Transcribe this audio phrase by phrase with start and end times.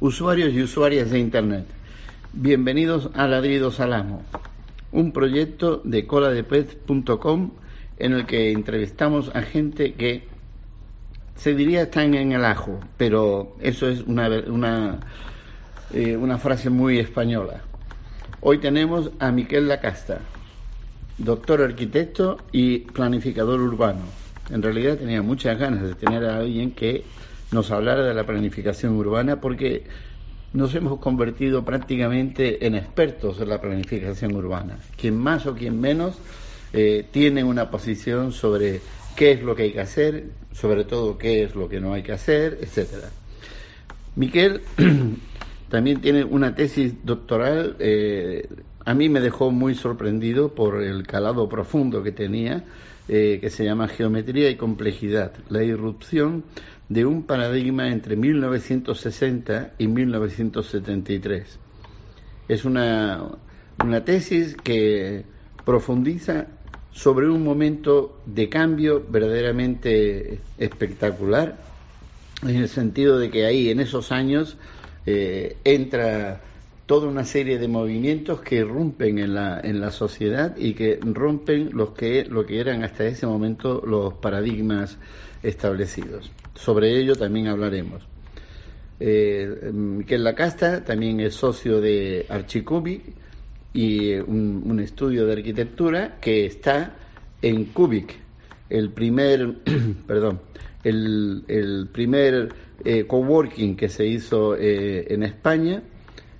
[0.00, 1.66] usuarios y usuarias de Internet.
[2.32, 4.22] Bienvenidos a Ladridos al Amo,
[4.92, 7.50] un proyecto de coladepez.com
[7.96, 10.22] en el que entrevistamos a gente que
[11.34, 15.00] se diría están en el ajo, pero eso es una, una,
[15.92, 17.62] eh, una frase muy española.
[18.40, 20.20] Hoy tenemos a Miquel Lacasta,
[21.16, 24.02] doctor arquitecto y planificador urbano.
[24.50, 27.04] En realidad tenía muchas ganas de tener a alguien que
[27.52, 29.84] nos hablara de la planificación urbana porque
[30.52, 34.78] nos hemos convertido prácticamente en expertos en la planificación urbana.
[34.96, 36.18] Quien más o quien menos
[36.72, 38.80] eh, tiene una posición sobre
[39.16, 42.02] qué es lo que hay que hacer, sobre todo qué es lo que no hay
[42.02, 43.10] que hacer, etcétera.
[44.16, 44.62] Miquel
[45.68, 48.48] también tiene una tesis doctoral, eh,
[48.84, 52.64] a mí me dejó muy sorprendido por el calado profundo que tenía,
[53.08, 56.44] eh, que se llama Geometría y Complejidad, la irrupción
[56.88, 61.58] de un paradigma entre 1960 y 1973.
[62.48, 63.28] Es una,
[63.84, 65.24] una tesis que
[65.64, 66.46] profundiza
[66.92, 71.58] sobre un momento de cambio verdaderamente espectacular,
[72.42, 74.56] en el sentido de que ahí, en esos años,
[75.06, 76.40] eh, entra
[76.86, 81.70] toda una serie de movimientos que rompen en la, en la sociedad y que rompen
[81.72, 84.96] los que, lo que eran hasta ese momento los paradigmas
[85.42, 86.30] establecidos.
[86.58, 88.02] Sobre ello también hablaremos.
[88.98, 93.02] Eh, Miquel Lacasta también es socio de Archicubic
[93.72, 96.96] y un, estudio de arquitectura que está
[97.40, 98.16] en Cubic,
[98.68, 99.58] el primer,
[100.06, 100.40] perdón,
[100.82, 102.48] el, el primer
[102.84, 105.82] eh, coworking que se hizo eh, en España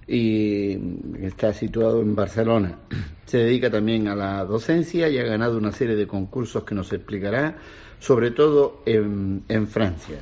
[0.09, 0.78] y
[1.23, 2.78] está situado en Barcelona.
[3.27, 6.92] Se dedica también a la docencia y ha ganado una serie de concursos que nos
[6.92, 7.59] explicará,
[8.00, 10.20] sobre todo en, en Francia.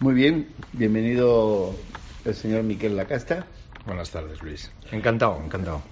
[0.00, 1.74] Muy bien, bienvenido
[2.26, 3.46] el señor Miquel Lacasta.
[3.86, 4.70] Buenas tardes, Luis.
[4.92, 5.82] Encantado, encantado.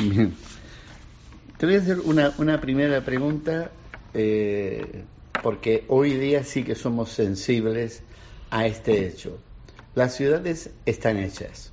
[0.00, 0.34] Bien.
[1.56, 3.70] Te voy a hacer una, una primera pregunta,
[4.12, 5.04] eh,
[5.42, 8.02] porque hoy día sí que somos sensibles
[8.50, 9.38] a este hecho.
[9.94, 11.72] Las ciudades están hechas.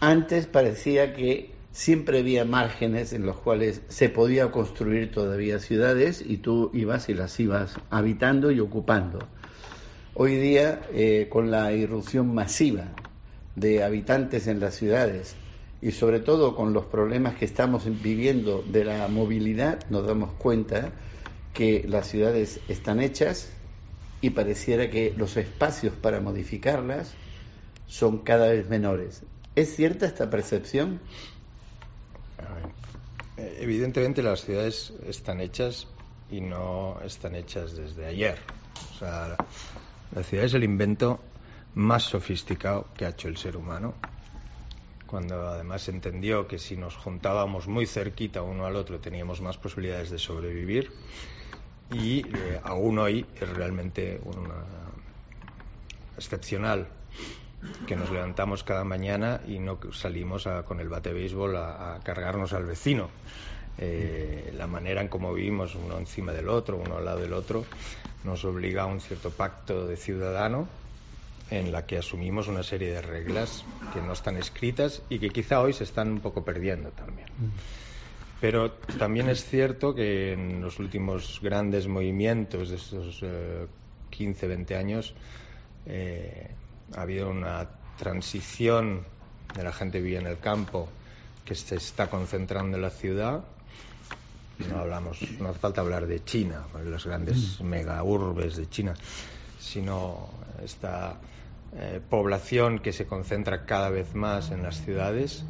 [0.00, 6.38] Antes parecía que siempre había márgenes en los cuales se podía construir todavía ciudades y
[6.38, 9.20] tú ibas y las ibas habitando y ocupando.
[10.14, 12.88] Hoy día, eh, con la irrupción masiva
[13.54, 15.36] de habitantes en las ciudades
[15.80, 20.90] y sobre todo con los problemas que estamos viviendo de la movilidad, nos damos cuenta
[21.54, 23.48] que las ciudades están hechas
[24.20, 27.14] y pareciera que los espacios para modificarlas
[27.86, 29.22] son cada vez menores.
[29.54, 31.00] ¿Es cierta esta percepción?
[33.36, 35.86] Evidentemente las ciudades están hechas
[36.30, 38.38] y no están hechas desde ayer.
[38.94, 39.36] O sea,
[40.14, 41.20] la ciudad es el invento
[41.74, 43.94] más sofisticado que ha hecho el ser humano,
[45.06, 50.10] cuando además entendió que si nos juntábamos muy cerquita uno al otro teníamos más posibilidades
[50.10, 50.90] de sobrevivir
[51.90, 54.64] y eh, aún hoy es realmente una
[56.16, 56.86] excepcional
[57.86, 62.64] que nos levantamos cada mañana y no salimos con el bate béisbol a, cargarnos al
[62.64, 63.10] vecino.
[63.78, 67.64] Eh, la manera en cómo vivimos uno encima del otro, uno al lado del otro,
[68.24, 70.66] nos obliga a un cierto pacto de ciudadano
[71.50, 75.60] en la que asumimos una serie de reglas que no están escritas y que quizá
[75.60, 77.28] hoy se están un poco perdiendo también.
[78.46, 83.24] Pero también es cierto que en los últimos grandes movimientos de estos
[84.10, 85.14] 15, eh, 20 años
[85.84, 86.48] eh,
[86.94, 87.68] ha habido una
[87.98, 89.04] transición
[89.52, 90.88] de la gente que vive en el campo
[91.44, 93.42] que se está concentrando en la ciudad.
[94.70, 98.94] No hablamos, no hace falta hablar de China, de las grandes mega urbes de China,
[99.58, 100.28] sino
[100.62, 101.18] esta
[101.74, 105.44] eh, población que se concentra cada vez más en las ciudades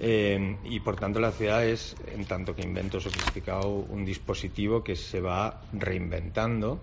[0.00, 4.96] eh, y por tanto la ciudad es, en tanto que invento sofisticado, un dispositivo que
[4.96, 6.80] se va reinventando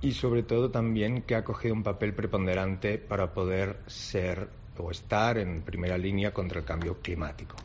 [0.00, 4.48] y sobre todo también que ha cogido un papel preponderante para poder ser
[4.78, 7.56] o estar en primera línea contra el cambio climático.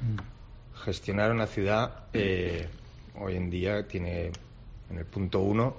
[0.00, 0.82] Mm.
[0.84, 2.68] Gestionar una ciudad eh,
[3.16, 4.32] hoy en día tiene
[4.90, 5.76] en el punto uno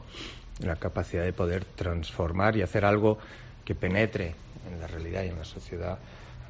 [0.59, 3.17] la capacidad de poder transformar y hacer algo
[3.65, 4.35] que penetre
[4.71, 5.97] en la realidad y en la sociedad,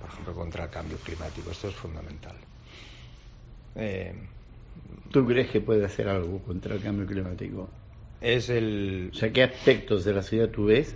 [0.01, 1.51] por ejemplo, contra el cambio climático.
[1.51, 2.36] Esto es fundamental.
[3.75, 4.13] Eh,
[5.12, 7.69] ¿Tú crees que puede hacer algo contra el cambio climático?
[8.19, 9.12] Es el.
[9.13, 10.95] O sea, ¿qué aspectos de la ciudad tú ves?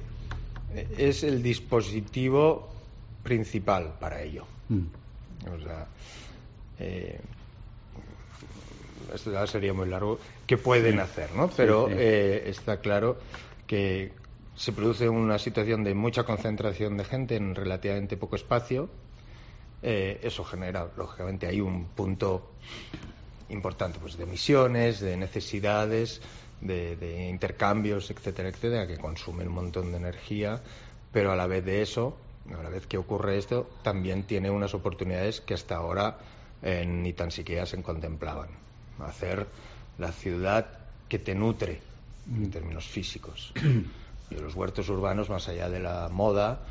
[0.98, 2.69] Es el dispositivo
[3.24, 4.46] principal para ello.
[4.69, 4.86] Mm.
[5.54, 5.88] O sea,
[6.80, 7.19] eh,
[9.13, 11.50] esto sería muy largo, que pueden hacer, ¿no?
[11.50, 13.18] Pero eh, está claro
[13.68, 14.12] que
[14.56, 18.90] se produce una situación de mucha concentración de gente en relativamente poco espacio.
[19.81, 22.52] Eh, eso genera, lógicamente, hay un punto
[23.50, 26.22] importante pues, de emisiones, de necesidades,
[26.62, 30.62] de, intercambios, etcétera, etcétera, que consumen un montón de energía,
[31.12, 32.18] pero a la vez de eso,
[32.58, 36.18] a la vez que ocurre esto, también tiene unas oportunidades que hasta ahora
[36.63, 38.50] eh, ni tan siquiera se contemplaban.
[39.00, 39.46] Hacer
[39.98, 40.68] la ciudad
[41.10, 41.81] que te nutre
[42.34, 43.54] en términos físicos.
[44.30, 46.62] Y los huertos urbanos, más allá de la moda,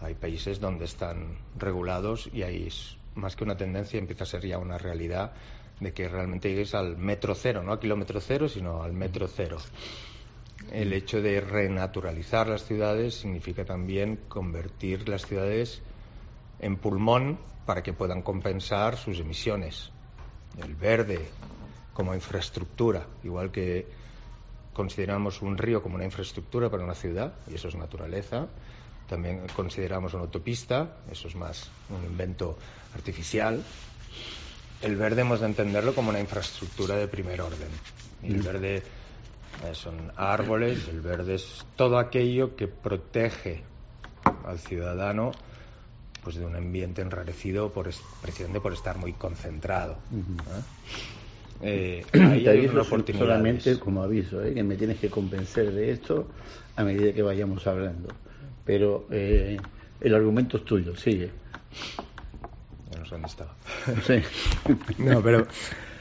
[0.00, 2.68] hay países donde están regulados y hay
[3.14, 5.32] más que una tendencia, empieza a ser ya una realidad
[5.80, 9.58] de que realmente llegues al metro cero, no al kilómetro cero, sino al metro cero.
[10.72, 15.82] El hecho de renaturalizar las ciudades significa también convertir las ciudades
[16.60, 19.90] en pulmón para que puedan compensar sus emisiones.
[20.62, 21.28] El verde
[21.92, 23.86] como infraestructura, igual que
[24.74, 28.48] consideramos un río como una infraestructura para una ciudad, y eso es naturaleza.
[29.08, 32.58] También consideramos una autopista, eso es más un invento
[32.94, 33.62] artificial
[34.84, 37.68] el verde hemos de entenderlo como una infraestructura de primer orden.
[38.22, 38.42] el mm.
[38.42, 43.62] verde eh, son árboles, el verde es todo aquello que protege
[44.44, 45.32] al ciudadano
[46.22, 47.90] pues de un ambiente enrarecido por
[48.22, 49.96] precisamente por estar muy concentrado.
[50.12, 50.62] ¿eh?
[51.66, 52.04] Eh,
[53.16, 56.28] solamente como aviso, que me tienes que convencer de esto
[56.76, 58.08] a medida que vayamos hablando.
[58.64, 61.30] Pero el argumento es tuyo, sigue
[63.10, 63.54] dónde estaba.
[64.06, 64.22] Sí.
[64.98, 65.46] no, pero.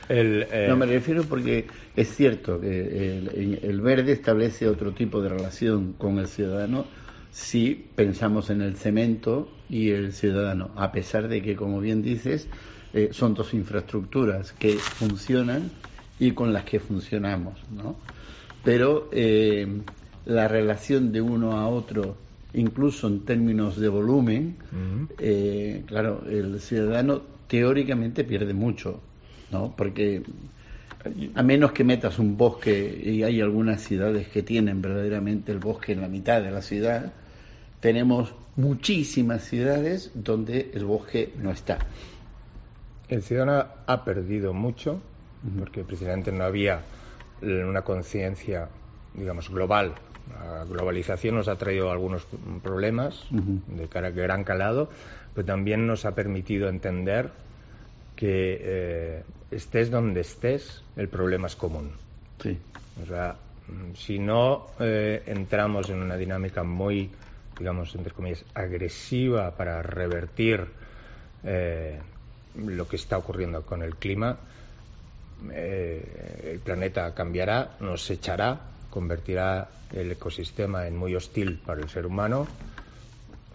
[0.09, 1.65] El, eh, No, me refiero porque
[1.95, 3.17] es cierto que
[3.61, 6.85] el, verde establece otro tipo de relación con el ciudadano
[7.31, 12.47] si pensamos en el cemento y el ciudadano, a pesar de que, como bien dices,
[12.93, 15.71] eh, son dos infraestructuras que funcionan
[16.19, 17.95] y con las que funcionamos, ¿no?
[18.63, 19.67] Pero eh,
[20.25, 22.17] la relación de uno a otro
[22.53, 24.55] incluso en términos de volumen,
[25.17, 29.01] eh, claro, el ciudadano teóricamente pierde mucho,
[29.51, 29.73] ¿no?
[29.75, 30.21] Porque
[31.35, 35.91] a menos que metas un bosque, y hay algunas ciudades que tienen verdaderamente el bosque
[35.93, 37.11] en la mitad de la ciudad,
[37.79, 41.79] tenemos muchísimas ciudades donde el bosque no está.
[43.13, 44.99] El ciudadano ha perdido mucho,
[45.59, 46.81] porque precisamente no había
[47.41, 48.69] una conciencia,
[49.13, 49.93] digamos, global
[50.31, 52.25] la globalización nos ha traído algunos
[52.61, 54.89] problemas de gran calado,
[55.33, 57.29] pero también nos ha permitido entender
[58.15, 61.91] que eh, estés donde estés, el problema es común.
[62.41, 62.57] Sí.
[63.03, 63.35] O sea,
[63.95, 67.09] si no eh, entramos en una dinámica muy,
[67.57, 70.67] digamos, entre comillas, agresiva para revertir
[71.43, 71.99] eh,
[72.55, 74.37] lo que está ocurriendo con el clima,
[75.53, 82.45] el planeta cambiará, nos echará convertirá el ecosistema en muy hostil para el ser humano,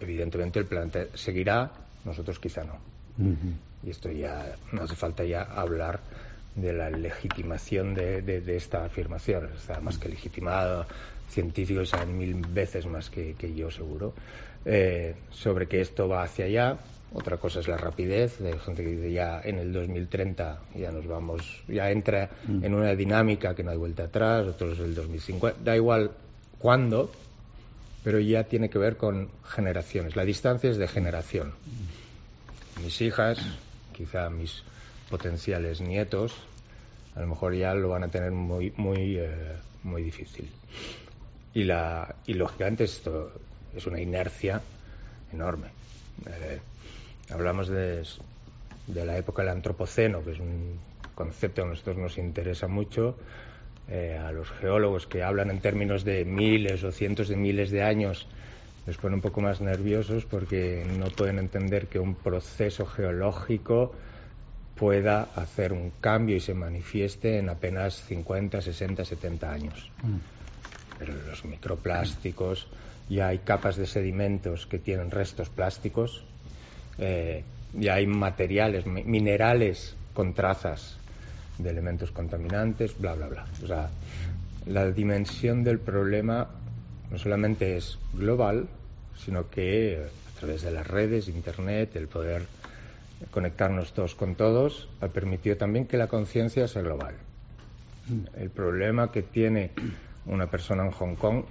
[0.01, 1.71] evidentemente el planeta seguirá,
[2.03, 2.77] nosotros quizá no.
[3.81, 6.01] Y esto ya no hace falta ya hablar
[6.55, 9.49] de la legitimación de, esta afirmación.
[9.55, 10.85] Está más que legitimado,
[11.29, 14.13] científicos saben mil veces más que, yo seguro,
[14.65, 16.77] eh, sobre que esto va hacia allá
[17.13, 21.07] otra cosa es la rapidez, de gente que dice ya en el 2030 ya nos
[21.07, 22.63] vamos, ya entra mm.
[22.63, 26.11] en una dinámica que no hay vuelta atrás, otros el 2050, da igual
[26.59, 27.11] cuándo,
[28.03, 30.15] pero ya tiene que ver con generaciones.
[30.15, 31.53] La distancia es de generación.
[32.83, 33.39] Mis hijas,
[33.91, 34.63] quizá mis
[35.09, 36.35] potenciales nietos,
[37.15, 40.49] a lo mejor ya lo van a tener muy, muy, eh, muy difícil.
[41.53, 43.31] Y, la, y lógicamente esto
[43.75, 44.61] es una inercia
[45.33, 45.67] enorme.
[46.27, 46.59] Eh,
[47.31, 48.03] Hablamos de,
[48.93, 50.79] la época del antropoceno, que es un
[51.15, 53.15] concepto que a nosotros nos interesa mucho.
[53.87, 57.81] Eh, a los geólogos que hablan en términos de miles o cientos de miles de
[57.81, 58.27] años
[58.85, 63.93] les pone un poco más nerviosos porque no pueden entender que un proceso geológico
[64.75, 69.91] pueda hacer un cambio y se manifieste en apenas 50, 60, 70 años.
[70.03, 70.17] Mm.
[70.99, 72.67] Pero los microplásticos,
[73.09, 76.23] ya hay capas de sedimentos que tienen restos plásticos
[76.99, 80.97] eh, ya hay materiales, minerales con trazas
[81.57, 83.45] de elementos contaminantes, bla, bla, bla.
[83.63, 83.89] O sea,
[84.65, 86.47] la dimensión del problema
[87.11, 88.67] no solamente es global,
[89.17, 92.43] sino que a través de las redes, Internet, el poder
[93.31, 97.15] conectarnos todos con todos, ha permitido también que la conciencia sea global.
[98.37, 99.71] El problema que tiene
[100.25, 101.43] una persona en Hong Kong,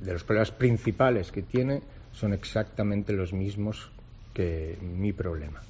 [0.00, 1.82] de los problemas principales que tiene,
[2.12, 3.90] son exactamente los mismos
[4.34, 5.60] que mi problema.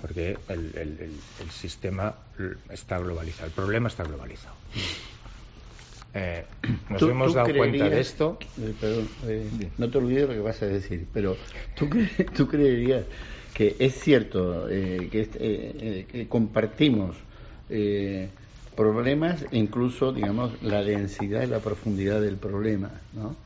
[0.00, 2.14] Porque el, el, sistema
[2.70, 4.54] está globalizado, el problema está globalizado.
[6.14, 6.44] eh,
[6.90, 8.38] nos hemos dado cuenta de esto.
[8.58, 9.48] Eh, perdón, eh,
[9.78, 11.36] no te olvides lo que vas a decir, pero
[11.76, 11.88] tú,
[12.36, 13.04] tú creerías
[13.54, 17.16] que es cierto que, que, compartimos
[18.74, 23.36] problemas, incluso, digamos, la densidad y la profundidad del problema, ¿no?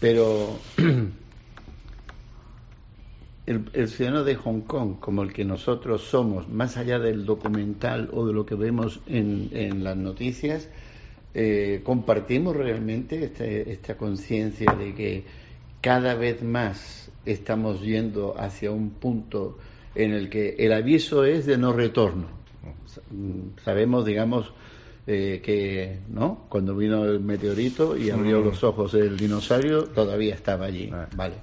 [0.00, 0.58] Pero
[3.46, 8.26] el, ciudadano de Hong Kong, como el que nosotros somos, más allá del documental o
[8.26, 10.68] de lo que vemos en, las noticias,
[11.34, 15.24] eh, compartimos realmente este, esta conciencia de que
[15.80, 19.58] cada vez más estamos yendo hacia un punto
[19.94, 22.26] en el que el aviso es de no retorno.
[23.64, 24.52] Sabemos, digamos,
[25.10, 28.44] eh, que no cuando vino el meteorito y abrió mm.
[28.44, 30.90] los ojos el dinosaurio, todavía estaba allí.
[30.92, 31.08] Ah.
[31.16, 31.36] Vale.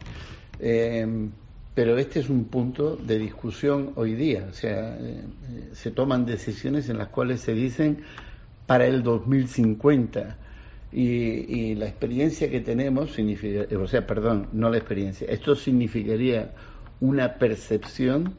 [0.60, 1.28] Eh,
[1.74, 4.46] pero este es un punto de discusión hoy día.
[4.52, 4.96] O sea,
[5.74, 8.04] se toman decisiones en las cuales se dicen
[8.68, 10.38] para el 2050.
[10.94, 16.52] Y, y, la experiencia que tenemos significa, o sea, perdón, no la experiencia, esto significaría
[17.02, 18.36] una percepción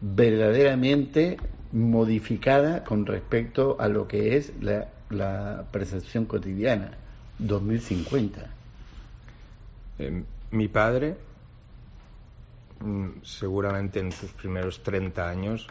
[0.00, 1.36] verdaderamente
[1.72, 6.92] modificada con respecto a lo que es la, la percepción cotidiana,
[7.38, 8.50] 2050.
[9.98, 11.16] Eh, mi padre,
[12.80, 15.68] mm, seguramente en sus primeros 30 años,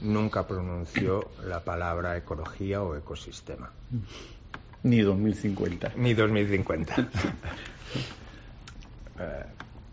[0.00, 3.70] nunca pronunció la palabra ecología o ecosistema.
[4.82, 5.92] Ni 2050.
[5.96, 7.08] Ni 2050.
[9.18, 9.44] Eh,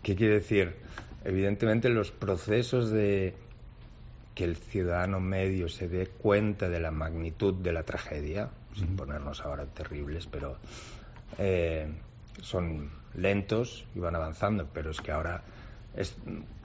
[0.02, 0.76] ¿Qué quiere decir?
[1.24, 3.34] Evidentemente los procesos de
[4.34, 9.40] que el ciudadano medio se dé cuenta de la magnitud de la tragedia, sin ponernos
[9.40, 10.56] ahora terribles, pero
[11.38, 11.88] eh,
[12.40, 15.42] son lentos y van avanzando, pero es que ahora
[15.96, 16.16] es,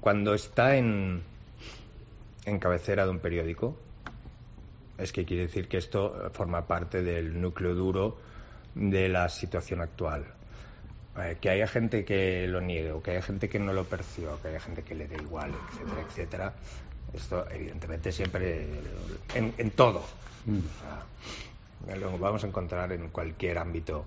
[0.02, 1.22] cuando está en,
[2.46, 3.78] en cabecera de un periódico,
[4.98, 8.18] es que quiere decir que esto forma parte del núcleo duro
[8.76, 10.26] de la situación actual.
[11.18, 14.38] Eh, que haya gente que lo niegue, o que haya gente que no lo perciba,
[14.42, 16.54] que haya gente que le dé igual, etcétera, etcétera.
[17.14, 18.68] Esto, evidentemente, siempre
[19.34, 20.04] en, todo.
[20.46, 22.00] Mm.
[22.00, 24.06] lo vamos a encontrar en cualquier ámbito,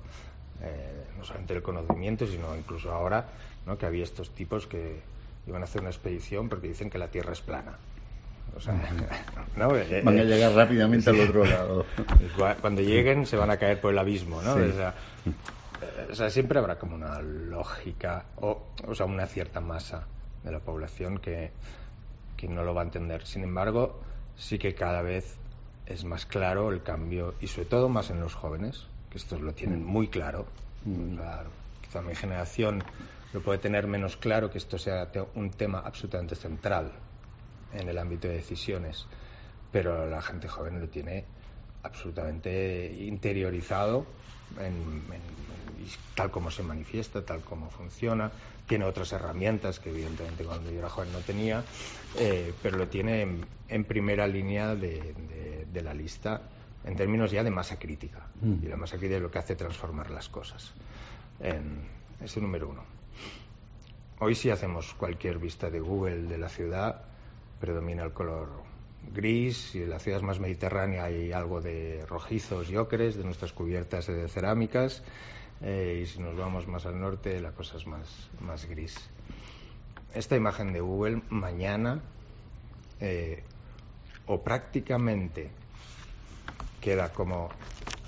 [0.62, 3.26] eh, no solamente del conocimiento, sino incluso ahora,
[3.66, 3.76] ¿no?
[3.76, 5.00] que había estos tipos que
[5.46, 7.76] iban a hacer una expedición porque dicen que la Tierra es plana.
[8.56, 8.74] O sea,
[9.56, 9.74] ¿no?
[9.76, 11.86] Eh, van a eh, llegar rápidamente al otro lado.
[12.60, 14.58] Cuando lleguen se van a caer por el abismo, ¿no?
[14.58, 14.72] Eh,
[16.10, 20.06] o, sea, siempre habrá como una lógica, o, o sea, una cierta masa
[20.44, 21.50] de la población que,
[22.42, 23.24] que no lo va a entender.
[23.24, 24.00] Sin embargo,
[24.36, 25.36] sí que cada vez
[25.86, 29.52] es más claro el cambio, y sobre todo más en los jóvenes, que estos lo
[29.52, 29.86] tienen mm.
[29.86, 30.46] muy claro.
[30.84, 31.18] Mm.
[31.80, 32.82] quizá mi generación
[33.32, 36.90] lo puede tener menos claro que esto sea un tema absolutamente central
[37.72, 39.06] en el ámbito de decisiones,
[39.70, 41.24] pero la gente joven lo tiene
[41.82, 44.06] absolutamente interiorizado
[44.60, 45.02] en,
[46.14, 48.30] tal como se manifiesta, tal como funciona.
[48.66, 51.64] Tiene otras herramientas que evidentemente cuando yo era joven no tenía,
[52.18, 53.26] eh, pero lo tiene
[53.68, 55.14] en, primera línea de,
[55.74, 56.42] la lista
[56.84, 58.26] en términos ya de masa crítica.
[58.40, 58.64] Mm.
[58.64, 60.72] Y la masa crítica es lo que hace transformar las cosas.
[61.40, 62.84] En, ese número uno.
[64.20, 67.02] Hoy si hacemos cualquier vista de Google de la ciudad,
[67.58, 68.48] predomina el color
[69.12, 73.52] gris y en las ciudades más mediterráneas hay algo de rojizos y ocres de nuestras
[73.52, 75.02] cubiertas de cerámicas
[75.60, 78.94] eh, y si nos vamos más al norte la cosa es más, más gris.
[80.14, 82.02] Esta imagen de Google mañana
[83.00, 83.42] eh,
[84.26, 85.50] o prácticamente
[86.80, 87.48] queda como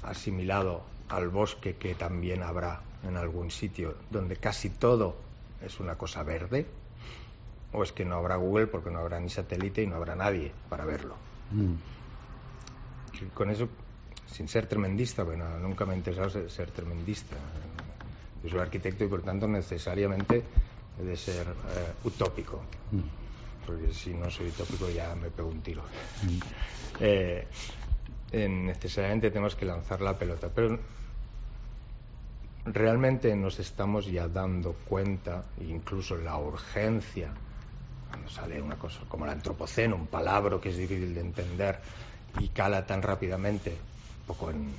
[0.03, 5.17] asimilado al bosque que también habrá en algún sitio donde casi todo
[5.63, 6.67] es una cosa verde,
[7.75, 10.53] o es que no habrá Google porque no habrá ni satélite y no habrá nadie
[10.69, 11.17] para verlo.
[11.51, 11.75] Mm.
[13.35, 13.69] Con eso,
[14.27, 17.37] sin ser tremendista, bueno, nunca me ha interesado ser, tremendista.
[18.43, 20.43] Yo soy arquitecto y por tanto necesariamente
[21.01, 22.63] he de ser eh, utópico.
[22.93, 23.67] Mm.
[23.67, 25.83] Porque si no soy utópico ya me pego un tiro.
[26.23, 26.39] Mm.
[28.31, 30.49] Eh, necesariamente tenemos que lanzar la pelota.
[30.53, 30.79] Pero
[32.65, 37.33] realmente nos estamos ya dando cuenta, incluso la urgencia
[38.15, 41.81] cuando sale una cosa como el antropoceno, un palabra que es difícil de entender
[42.39, 44.73] y cala tan rápidamente, un poco en,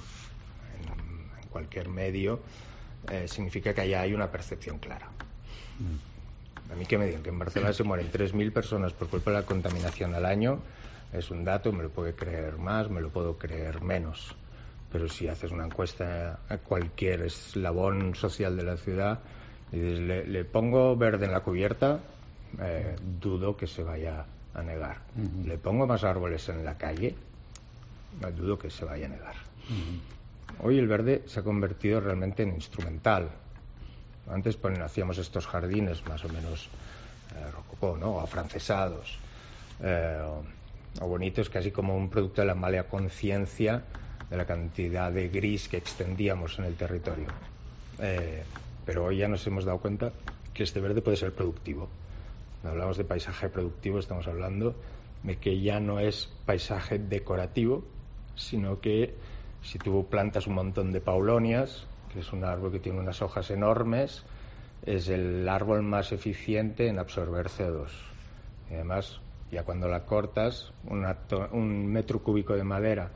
[1.52, 2.42] cualquier medio,
[3.10, 5.08] eh, significa que allá hay una percepción clara.
[5.80, 6.72] Mm.
[6.72, 9.38] A mí que me digan que en Barcelona se mueren 3.000 personas por culpa de
[9.38, 10.60] la contaminación al año,
[11.14, 14.36] es un dato, me lo puedo creer más, me lo puedo creer menos.
[14.92, 19.20] Pero si haces una encuesta a cualquier eslabón social de la ciudad,
[19.72, 22.02] y dices, le pongo verde en la cubierta,
[22.62, 24.98] eh, dudo que se vaya a negar.
[25.44, 27.16] Le pongo más árboles en la calle,
[28.36, 29.36] dudo que se vaya a negar.
[30.62, 33.30] Hoy el verde se ha convertido realmente en instrumental.
[34.30, 36.70] Antes pues, hacíamos estos jardines más o menos
[37.36, 38.16] eh, rococó, ¿no?
[38.16, 39.18] O afrancesados,
[39.82, 40.22] eh,
[41.02, 43.84] o, bonitos, casi como un producto de la mala conciencia
[44.30, 47.28] de la cantidad de gris que extendíamos en el territorio.
[48.00, 48.44] Eh,
[48.86, 50.12] pero hoy ya nos hemos dado cuenta
[50.54, 51.90] que este verde puede ser productivo.
[52.66, 54.74] Cuando hablamos de paisaje productivo estamos hablando
[55.22, 57.84] de que ya no es paisaje decorativo,
[58.34, 59.14] sino que
[59.62, 63.52] si tú plantas un montón de paulonias, que es un árbol que tiene unas hojas
[63.52, 64.26] enormes,
[64.84, 67.92] es el árbol más eficiente en absorber CO2.
[68.72, 73.12] Y además, ya cuando la cortas, un metro cúbico de madera,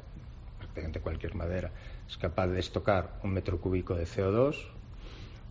[0.60, 1.72] prácticamente cualquier madera,
[2.08, 4.58] es capaz de estocar un metro cúbico de CO2.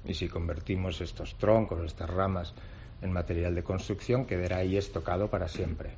[0.04, 2.54] Y si convertimos estos troncos, estas ramas,
[3.02, 5.90] en material de construcción, quedará ahí estocado para siempre.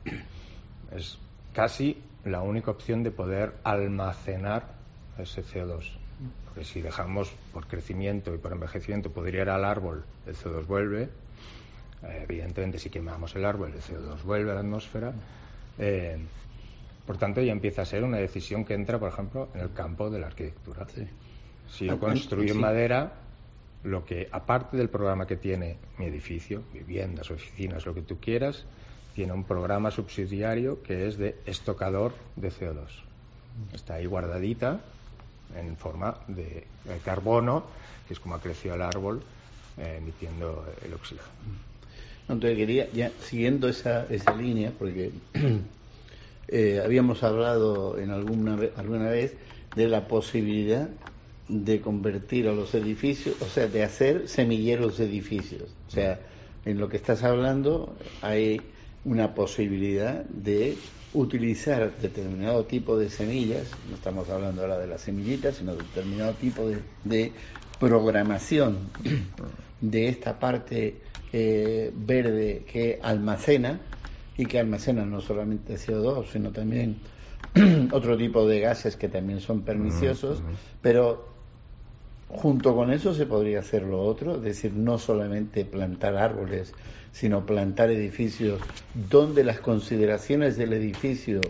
[0.95, 1.19] Es
[1.53, 4.75] casi la única opción de poder almacenar
[5.19, 5.85] ese CO2.
[6.45, 11.03] Porque si dejamos por crecimiento y por envejecimiento podría ir al árbol, el CO2 vuelve.
[12.03, 15.13] Eh, evidentemente, si quemamos el árbol, el CO2 vuelve a la atmósfera.
[15.79, 16.19] Eh,
[17.07, 20.11] por tanto, ya empieza a ser una decisión que entra, por ejemplo, en el campo
[20.11, 20.87] de la arquitectura.
[21.69, 23.13] Si yo construyo en madera,
[23.85, 28.65] lo que, aparte del programa que tiene mi edificio, viviendas, oficinas, lo que tú quieras,
[29.15, 32.89] tiene un programa subsidiario que es de estocador de CO2.
[33.73, 34.81] Está ahí guardadita
[35.57, 36.67] en forma de,
[37.05, 37.65] carbono,
[38.07, 39.23] que es como ha crecido el árbol,
[39.79, 41.29] eh, emitiendo el oxígeno.
[42.29, 45.11] Entonces quería, siguiendo esa, esa línea, porque
[46.49, 49.35] eh, habíamos hablado en alguna, alguna vez
[49.75, 50.89] de la posibilidad
[51.51, 55.75] de convertir a los edificios, o sea, de hacer semilleros de edificios.
[55.89, 56.21] O sea,
[56.65, 58.61] en lo que estás hablando hay
[59.05, 60.77] una posibilidad de
[61.13, 66.35] utilizar determinado tipo de semillas, no estamos hablando ahora de las semillitas, sino de determinado
[66.35, 66.69] tipo
[67.05, 67.33] de,
[67.81, 68.91] programación
[69.81, 71.01] de esta parte
[71.33, 73.81] eh, verde que almacena
[74.37, 76.99] y que almacena no solamente CO2, sino también
[77.93, 80.43] otro tipo de gases que también son perniciosos,
[80.83, 81.30] pero
[82.33, 86.73] junto con eso se podría hacer lo otro, es decir, no solamente plantar árboles,
[87.13, 88.61] sino plantar edificios
[88.95, 91.41] donde las consideraciones del edificio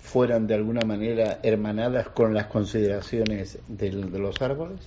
[0.00, 4.80] fueran de alguna manera hermanadas con las consideraciones de los árboles?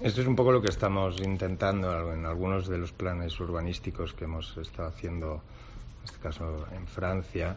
[0.00, 4.24] Esto es un poco lo que estamos intentando en algunos de los planes urbanísticos que
[4.24, 7.56] hemos estado haciendo, en este caso en Francia,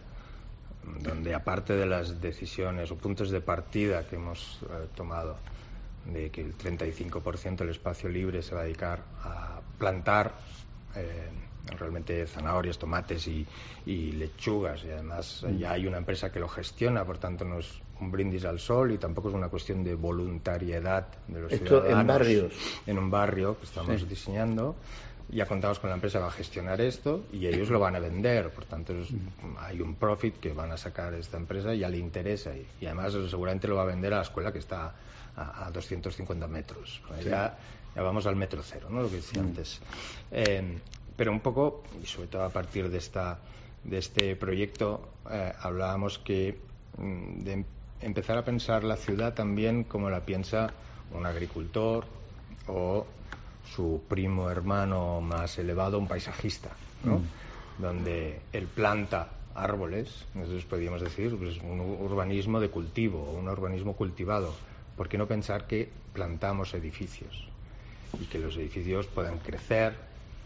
[1.01, 5.35] donde aparte de las decisiones o puntos de partida que hemos eh, tomado,
[6.13, 10.33] de que el 35% del espacio libre se va a dedicar a plantar
[10.95, 11.29] eh,
[11.77, 13.45] realmente zanahorias, tomates y,
[13.85, 14.83] lechugas.
[14.83, 15.57] Y además mm.
[15.57, 18.91] ya hay una empresa que lo gestiona, por tanto no es un brindis al sol
[18.91, 21.99] y tampoco es una cuestión de voluntariedad de los Esto ciudadanos.
[22.01, 22.53] en barrios.
[22.85, 24.75] En un barrio que estamos diseñando.
[25.29, 27.99] Ya contamos con la empresa que va a gestionar esto y ellos lo van a
[27.99, 28.49] vender.
[28.49, 28.93] Por tanto,
[29.59, 32.51] hay un profit que van a sacar esta empresa y ya le interesa.
[32.55, 34.95] Y, además, seguramente lo va a vender a la escuela que está
[35.37, 37.01] a, 250 metros.
[37.23, 37.57] Ya,
[37.95, 39.01] ya, vamos al metro cero, ¿no?
[39.01, 39.45] lo que decía mm.
[39.45, 39.79] antes.
[40.31, 40.79] Eh,
[41.15, 43.39] pero un poco, y sobre todo a partir de, esta,
[43.83, 46.57] de este proyecto, eh, hablábamos que
[46.97, 47.65] mm, de
[48.01, 50.71] empezar a pensar la ciudad también como la piensa
[51.11, 52.05] un agricultor
[52.67, 53.05] o
[53.75, 56.69] su primo hermano más elevado, un paisajista,
[57.03, 57.19] ¿no?
[57.19, 57.81] Mm.
[57.81, 64.53] donde él planta árboles, nosotros podríamos decir, pues un urbanismo de cultivo un urbanismo cultivado.
[64.97, 67.47] ¿Por qué no pensar que plantamos edificios
[68.19, 69.93] y que los edificios puedan crecer,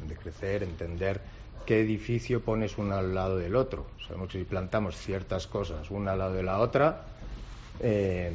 [0.06, 1.22] de crecer, entender
[1.66, 3.86] qué edificio pones uno al lado del otro.
[4.06, 7.04] Sabemos que si plantamos ciertas cosas una al lado de la otra,
[7.80, 8.32] eh,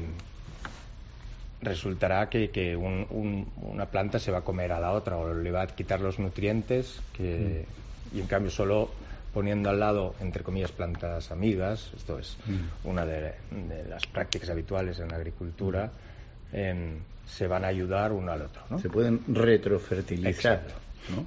[1.61, 5.67] resultará que, una planta se va a comer a la otra o le va a
[5.67, 7.67] quitar los nutrientes que,
[8.13, 8.17] mm.
[8.17, 8.91] y en cambio solo
[9.37, 12.89] poniendo al lado, entre comillas, plantas amigas, esto es mm.
[12.89, 13.35] una de,
[13.87, 15.91] las prácticas habituales en la agricultura,
[16.55, 18.63] em, se van a ayudar uno al otro.
[18.81, 20.63] Se pueden retrofertilizar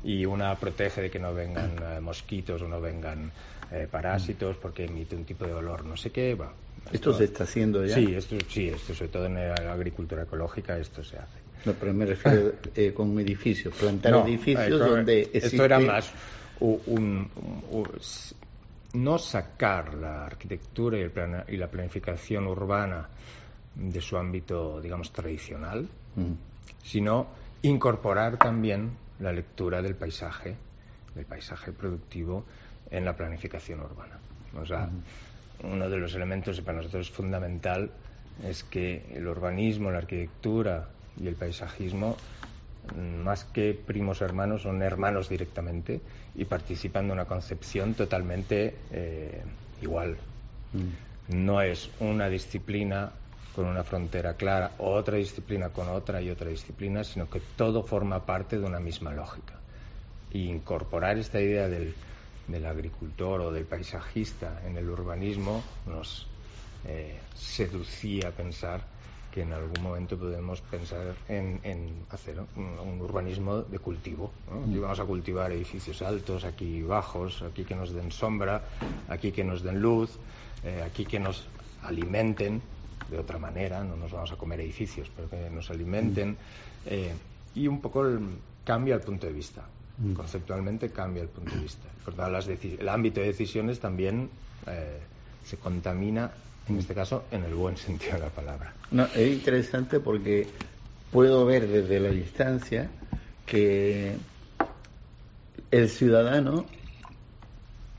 [0.04, 3.32] y una protege de que no vengan eh, mosquitos o no vengan
[3.72, 6.34] eh, parásitos porque emite un tipo de olor, no sé qué.
[6.34, 6.52] va
[6.91, 7.93] esto, se está haciendo ya.
[7.93, 11.38] Sí, esto, sí, esto sobre todo en la agricultura ecológica esto se hace.
[11.63, 15.48] No, pero me refiero eh, con edificios, plantar edificios donde existe...
[15.50, 16.12] Esto era más
[16.60, 17.30] un,
[18.93, 21.12] no sacar la arquitectura y, el
[21.48, 23.08] y, la planificación urbana
[23.76, 25.88] de su ámbito, digamos, tradicional,
[26.84, 27.28] sino
[27.62, 30.56] incorporar también la lectura del paisaje,
[31.15, 32.45] del paisaje productivo
[32.89, 34.17] en la planificación urbana.
[34.60, 34.89] O sea,
[35.63, 37.91] uno de los elementos que para nosotros es fundamental
[38.43, 42.15] es que el urbanismo, la arquitectura y el paisajismo,
[43.24, 46.02] más que primos hermanos, son hermanos directamente
[46.39, 49.43] y participan de una concepción totalmente eh,
[49.82, 50.17] igual.
[50.71, 51.36] Mm.
[51.36, 53.12] No es una disciplina
[53.54, 58.25] con una frontera clara, otra disciplina con otra y otra disciplina, sino que todo forma
[58.25, 59.56] parte de una misma lógica.
[60.32, 61.93] Y incorporar esta idea del,
[62.47, 66.25] del agricultor o del paisajista en el urbanismo nos
[66.88, 68.80] eh, seducía a pensar
[69.31, 71.59] que en algún momento podemos pensar en,
[72.09, 74.31] hacer un, urbanismo de cultivo.
[74.47, 74.81] Aquí mm.
[74.81, 78.61] vamos a cultivar edificios altos, aquí bajos, aquí que nos den sombra,
[79.07, 80.17] aquí que nos den luz,
[80.63, 81.47] eh, aquí que nos
[81.83, 82.61] alimenten
[83.09, 86.31] de otra manera, no nos vamos a comer edificios, pero que nos alimenten.
[86.31, 86.35] Mm.
[86.85, 87.13] Eh,
[87.55, 88.05] y un poco
[88.63, 89.63] cambia el punto de vista.
[89.97, 90.13] Mm.
[90.13, 91.87] Conceptualmente cambia el punto de vista.
[92.05, 94.29] Por el ámbito de decisiones también
[94.67, 94.99] eh,
[95.45, 96.31] se contamina,
[96.69, 98.73] en este caso, en el buen sentido de la palabra.
[98.91, 100.47] No, es interesante porque
[101.12, 102.89] puedo ver desde la distancia
[103.45, 104.15] que
[105.71, 106.65] el ciudadano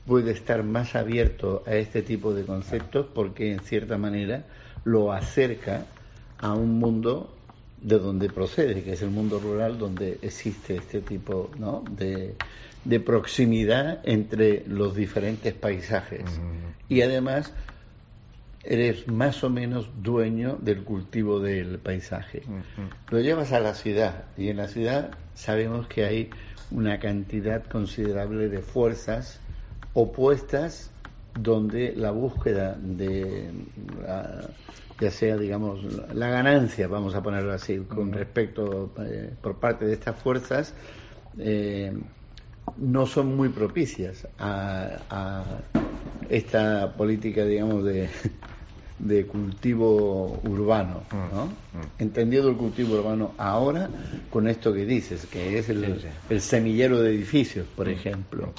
[0.05, 4.43] puede estar más abierto a este tipo de conceptos porque en cierta manera
[4.83, 5.85] lo acerca
[6.39, 7.33] a un mundo
[7.81, 11.83] de donde procede, que es el mundo rural, donde existe este tipo ¿no?
[11.89, 12.35] de,
[12.85, 16.23] de proximidad entre los diferentes paisajes.
[16.89, 17.53] Y además
[18.63, 22.43] eres más o menos dueño del cultivo del paisaje.
[23.09, 26.29] Lo llevas a la ciudad y en la ciudad sabemos que hay
[26.69, 29.39] una cantidad considerable de fuerzas
[29.93, 30.91] opuestas
[31.33, 33.49] donde la búsqueda de
[35.01, 35.79] ya sea, digamos,
[36.13, 40.75] la ganancia, vamos a ponerlo así, con respecto eh, por parte de estas fuerzas,
[41.39, 41.91] eh,
[42.77, 45.43] no son muy propicias a,
[46.29, 48.09] esta política, digamos, de,
[49.01, 51.45] de cultivo urbano, ¿no?
[51.45, 51.81] Mm, mm.
[51.99, 53.89] Entendido el cultivo urbano ahora
[54.29, 57.91] con esto que dices, que es el, el semillero de edificios, por mm.
[57.91, 58.53] ejemplo.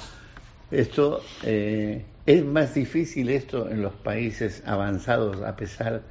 [0.71, 6.01] Esto eh, es más difícil esto en los países avanzados, a pesar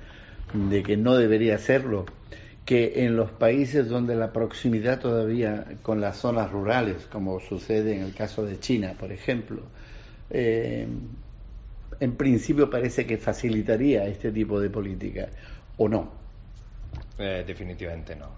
[0.53, 2.07] de que no debería serlo,
[2.65, 8.03] que en los países donde la proximidad todavía con las zonas rurales, como sucede en
[8.03, 9.63] el caso de China, por ejemplo,
[10.31, 10.87] eh,
[12.03, 15.29] en principio parece que facilitaría este tipo de política,
[15.77, 16.11] ¿o no?
[17.17, 18.29] Eh, definitivamente no.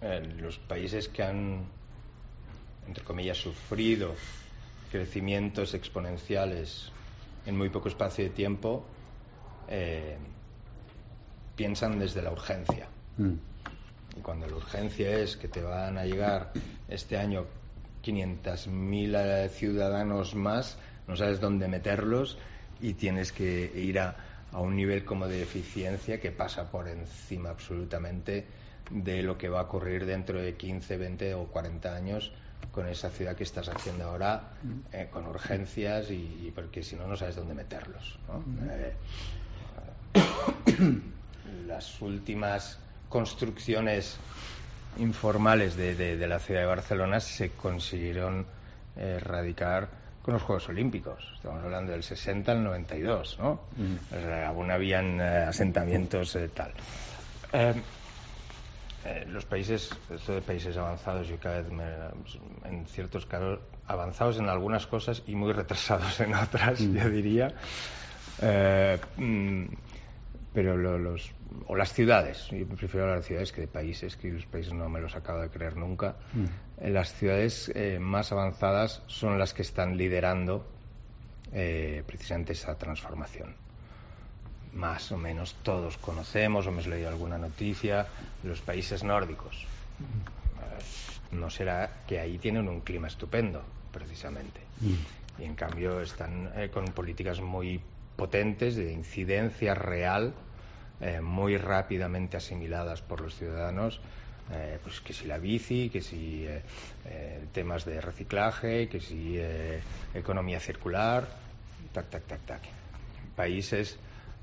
[0.00, 1.62] En los países que han,
[2.88, 4.14] entre comillas, sufrido
[4.90, 6.90] crecimientos exponenciales
[7.44, 8.82] en muy poco espacio de tiempo,
[9.68, 10.16] eh,
[11.54, 12.88] piensan desde la urgencia.
[13.18, 13.34] Mm.
[14.16, 16.50] Y cuando la urgencia es que te van a llegar
[16.88, 17.44] este año
[18.02, 20.78] 500.000 eh, ciudadanos más,
[21.10, 22.38] no sabes dónde meterlos
[22.80, 24.16] y tienes que ir a,
[24.52, 28.46] a, un nivel como de eficiencia que pasa por encima absolutamente
[28.90, 32.32] de lo que va a ocurrir dentro de 15, 20 o 40 años
[32.72, 34.94] con esa ciudad que estás haciendo ahora mm.
[34.94, 38.18] eh, con urgencias y, porque si no no sabes dónde meterlos.
[38.28, 38.68] Mm.
[38.70, 38.94] Eh,
[41.66, 44.16] las últimas construcciones
[44.98, 48.46] informales de, de, la ciudad de Barcelona se consiguieron
[48.96, 51.32] erradicar con los Juegos Olímpicos.
[51.34, 53.60] Estamos hablando del 60 al 92, ¿no?
[53.76, 54.46] Mm.
[54.46, 56.72] aún habían eh, asentamientos eh, tal.
[57.52, 61.72] Eh, los países, esto de países avanzados, yo cada vez
[62.64, 66.96] en ciertos casos, avanzados en algunas cosas y muy retrasados en otras, mm.
[66.96, 67.54] yo diría.
[69.16, 69.64] Mm,
[70.52, 71.32] pero los
[71.66, 75.00] o las ciudades, yo prefiero las ciudades que de países, que los países no me
[75.00, 76.16] los acabo de creer nunca.
[76.32, 76.44] Mm.
[76.84, 80.66] Eh, las ciudades eh, más avanzadas son las que están liderando
[81.52, 83.54] eh, precisamente esa transformación.
[84.74, 88.06] Más o menos todos conocemos, o hemos leído alguna noticia,
[88.44, 89.66] los países nórdicos.
[89.98, 91.38] Mm.
[91.38, 94.60] no será que ahí tienen un clima estupendo, precisamente.
[94.80, 95.42] Mm.
[95.42, 97.80] Y en cambio están con políticas muy
[98.20, 100.34] potentes de incidencia real
[101.00, 103.98] eh, muy rápidamente asimiladas por los ciudadanos,
[104.52, 106.60] eh, pues que si la bici, que si eh,
[107.54, 109.40] temas de reciclaje, que si
[110.12, 111.26] economía circular,
[111.94, 112.62] tac, tac, tac, tac.
[113.34, 113.96] Países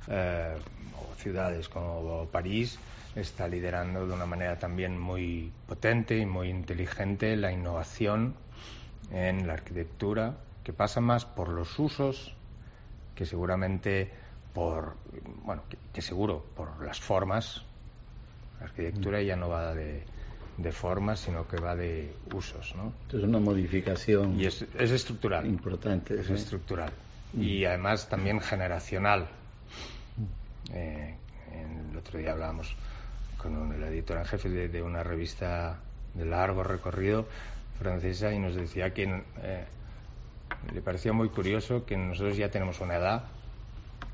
[0.08, 2.80] o ciudades como París
[3.16, 8.34] está liderando de una manera también muy potente y muy inteligente la innovación
[9.12, 12.37] en la arquitectura, que pasa más por los usos
[13.18, 14.10] que seguramente
[14.54, 14.96] por,
[15.44, 17.64] bueno, que, seguro por las formas.
[18.60, 20.04] La arquitectura ya no va de,
[20.58, 22.94] de formas, sino que va de usos, ¿no?
[23.10, 24.40] Es una modificación.
[24.40, 25.46] Y es, es estructural.
[25.46, 26.20] Importante.
[26.20, 26.92] Es estructural.
[27.34, 27.42] Mm.
[27.42, 29.28] Y además también generacional.
[30.74, 31.16] Eh,
[31.92, 32.76] el otro día hablábamos
[33.38, 35.80] con el editor en jefe de, una revista
[36.14, 37.28] de largo recorrido
[37.80, 39.66] francesa y nos decía que eh,
[40.74, 43.24] le parecía muy curioso que nosotros ya tenemos una edad,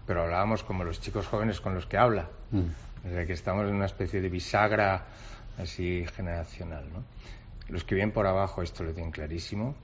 [0.05, 2.29] pero hablábamos como los chicos jóvenes con los que habla.
[2.51, 3.25] Mm.
[3.25, 5.05] que estamos en una especie de bisagra
[5.57, 6.85] así generacional.
[6.93, 7.03] ¿no?
[7.69, 9.75] Los que vienen por abajo esto lo tienen clarísimo.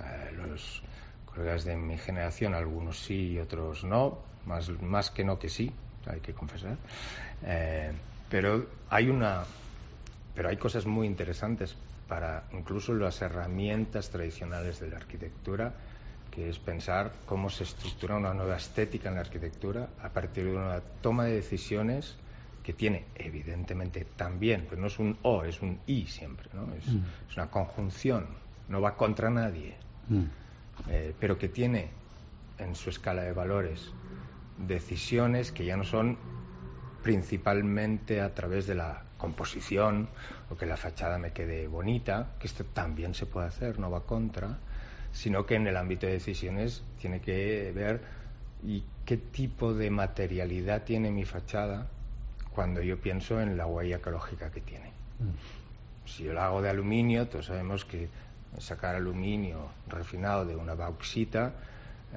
[0.00, 0.82] Eh, los
[1.24, 5.72] colegas de mi generación, algunos sí y otros no, más, más que no que sí,
[6.06, 6.76] hay que confesar.
[7.44, 7.92] Eh,
[8.28, 9.44] pero hay una,
[10.34, 11.76] pero hay cosas muy interesantes
[12.08, 15.74] para incluso las herramientas tradicionales de la arquitectura,
[16.30, 20.56] que es pensar cómo se estructura una nueva estética en la arquitectura a partir de
[20.56, 22.16] una toma de decisiones
[22.62, 26.74] que tiene evidentemente también, pues no es un o, es un i siempre, ¿no?
[26.74, 27.00] es, mm.
[27.36, 28.26] una conjunción,
[28.68, 29.76] no va contra nadie,
[30.08, 30.24] mm.
[30.88, 31.90] eh, pero que tiene
[32.58, 33.92] en su escala de valores
[34.58, 36.18] decisiones que ya no son
[37.02, 40.08] principalmente a través de la composición
[40.50, 44.04] o que la fachada me quede bonita, que esto también se puede hacer, no va
[44.04, 44.58] contra,
[45.12, 48.00] sino que en el ámbito de decisiones tiene que ver
[48.62, 51.86] y qué tipo de materialidad tiene mi fachada
[52.54, 54.90] cuando yo pienso en la huella ecológica que tiene.
[55.18, 56.08] Mm.
[56.08, 58.08] Si yo la hago de aluminio, todos sabemos que
[58.58, 61.52] sacar aluminio refinado de una bauxita,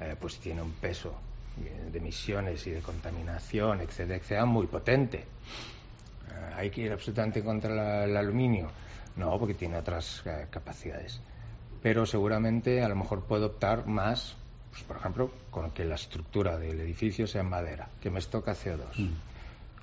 [0.00, 1.14] eh, pues tiene un peso
[1.56, 5.18] de emisiones y de contaminación, etcétera, etcétera, muy potente.
[5.18, 8.70] Eh, ¿Hay que ir absolutamente contra el aluminio?
[9.16, 11.20] No, porque tiene otras eh, capacidades.
[11.82, 14.36] Pero seguramente a lo mejor puedo optar más,
[14.70, 18.52] pues, por ejemplo, con que la estructura del edificio sea en madera, que me estoca
[18.52, 19.10] CO2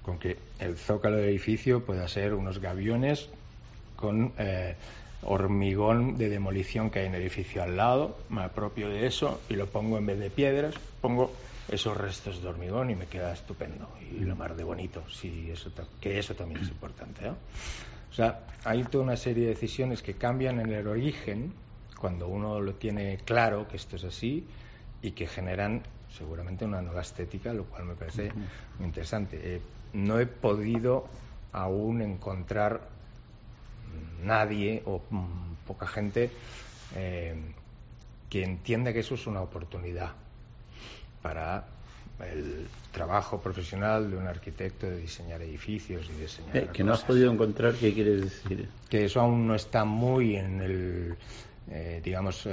[0.08, 3.27] con que el zócalo del edificio pueda ser unos gaviones
[3.97, 4.73] con eh,
[5.21, 9.56] hormigón de demolición que hay en el edificio al lado, me apropio de eso y
[9.56, 11.34] lo pongo en vez de piedras, pongo
[11.69, 15.71] esos restos de hormigón y me queda estupendo y lo más de bonito, sí, eso
[15.99, 17.30] que eso también es importante.
[17.30, 21.53] O sea, hay toda una serie de decisiones que cambian en el origen
[21.99, 24.47] cuando uno lo tiene claro que esto es así
[25.01, 25.84] y que generan
[26.15, 28.32] seguramente una nueva estética, lo cual me parece
[28.77, 29.39] muy interesante.
[29.43, 29.62] Eh,
[29.93, 31.08] no he podido
[31.51, 32.88] aún encontrar
[34.23, 36.32] nadie o mm, poca gente
[36.95, 37.36] eh,
[38.30, 40.13] que entienda que eso es una oportunidad
[41.27, 41.65] para
[42.31, 47.03] el trabajo profesional de un arquitecto de diseñar edificios y diseñar eh, que no has
[47.03, 51.15] podido encontrar qué quieres decir que eso aún no está muy en el
[51.69, 52.47] eh, digamos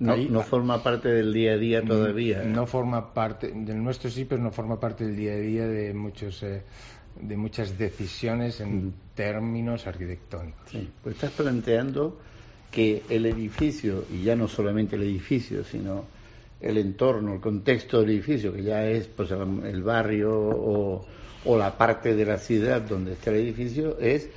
[0.00, 2.42] no, forma parte del día a día todavía.
[2.42, 5.92] No forma parte, del nuestro sí, pero no forma parte del día a día de
[5.92, 6.62] muchos eh,
[7.20, 8.92] de muchas decisiones en mm.
[9.14, 10.72] términos arquitectónicos.
[11.02, 12.18] pues estás planteando
[12.70, 16.04] que el edificio, y ya no solamente el edificio, sino
[16.60, 21.06] el entorno, el contexto del edificio, que ya es pues, el barrio o,
[21.44, 24.28] o la parte de la ciudad donde está el edificio, es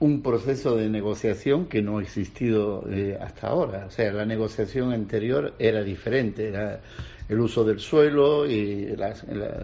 [0.00, 3.86] un proceso de negociación que no ha existido eh, hasta ahora.
[3.86, 6.80] O sea, la negociación anterior era diferente, era
[7.28, 8.94] el uso del suelo y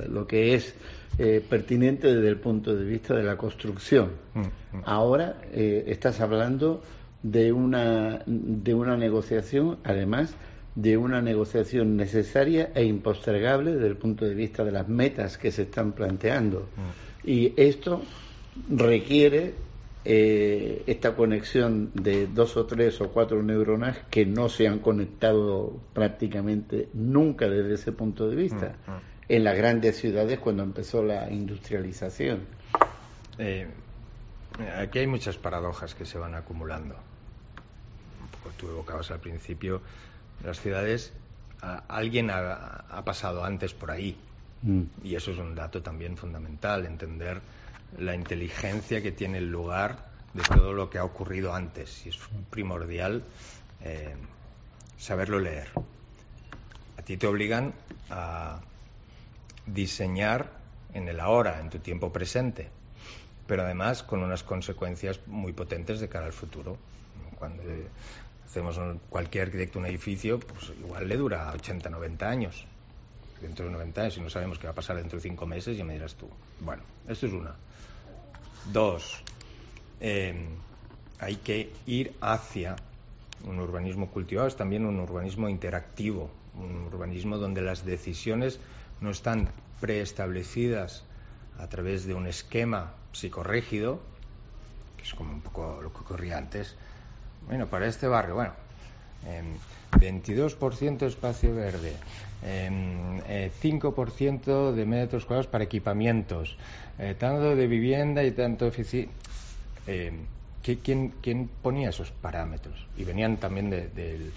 [0.08, 0.74] lo que es
[1.18, 4.12] eh, pertinente desde el punto de vista de la construcción.
[4.34, 4.82] Mm, mm.
[4.84, 6.82] Ahora eh, estás hablando
[7.22, 10.34] de una, de una negociación, además,
[10.74, 15.50] de una negociación necesaria e impostergable desde el punto de vista de las metas que
[15.50, 16.60] se están planteando.
[16.60, 17.28] Mm.
[17.28, 18.02] Y esto
[18.68, 19.54] requiere
[20.04, 25.78] eh, esta conexión de dos o tres o cuatro neuronas que no se han conectado
[25.92, 29.00] prácticamente nunca desde ese punto de vista mm, mm.
[29.28, 32.40] en las grandes ciudades cuando empezó la industrialización.
[33.38, 33.66] Eh,
[34.78, 36.94] aquí hay muchas paradojas que se van acumulando.
[38.22, 39.82] Un poco tú evocabas al principio,
[40.44, 41.12] las ciudades,
[41.88, 44.16] alguien ha, pasado antes por ahí.
[44.62, 44.82] Mm.
[45.04, 47.40] Y eso es un dato también fundamental, entender
[47.98, 52.06] la inteligencia que tiene el lugar de todo lo que ha ocurrido antes.
[52.06, 52.18] Y es
[52.50, 53.22] primordial
[53.82, 54.14] eh,
[54.98, 55.68] saberlo leer.
[56.98, 57.72] A ti te obligan
[58.10, 58.60] a
[59.66, 60.50] diseñar
[60.92, 62.68] en el ahora, en tu tiempo presente,
[63.46, 66.76] pero además con unas consecuencias muy potentes de cara al futuro.
[67.38, 67.62] Cuando
[68.50, 72.66] hacemos cualquier arquitecto un edificio, pues igual le dura 80, 90 años.
[73.40, 75.76] Dentro de 90 años, y no sabemos qué va a pasar dentro de cinco meses,
[75.76, 76.28] ya me dirás tú.
[76.58, 77.54] Bueno, esto es una.
[78.72, 79.22] Dos,
[80.00, 80.48] eh,
[81.20, 82.76] hay que ir hacia
[83.44, 88.58] un urbanismo cultivado, es también un urbanismo interactivo, un urbanismo donde las decisiones
[89.00, 89.48] no están
[89.80, 91.04] preestablecidas
[91.58, 94.00] a través de un esquema psicorrígido,
[94.96, 96.76] que es como un poco lo que ocurría antes.
[97.46, 98.52] Bueno, para este barrio, bueno,
[99.92, 101.94] 22% espacio verde,
[102.42, 106.56] 5% de metros cuadrados para equipamientos,
[107.18, 109.10] tanto de vivienda y tanto oficina.
[110.62, 112.86] ¿quién, ¿Quién ponía esos parámetros?
[112.96, 114.32] Y venían también del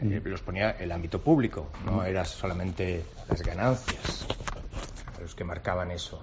[0.00, 4.26] eh, los ponía el ámbito público, no era solamente las ganancias
[5.20, 6.22] los que marcaban eso.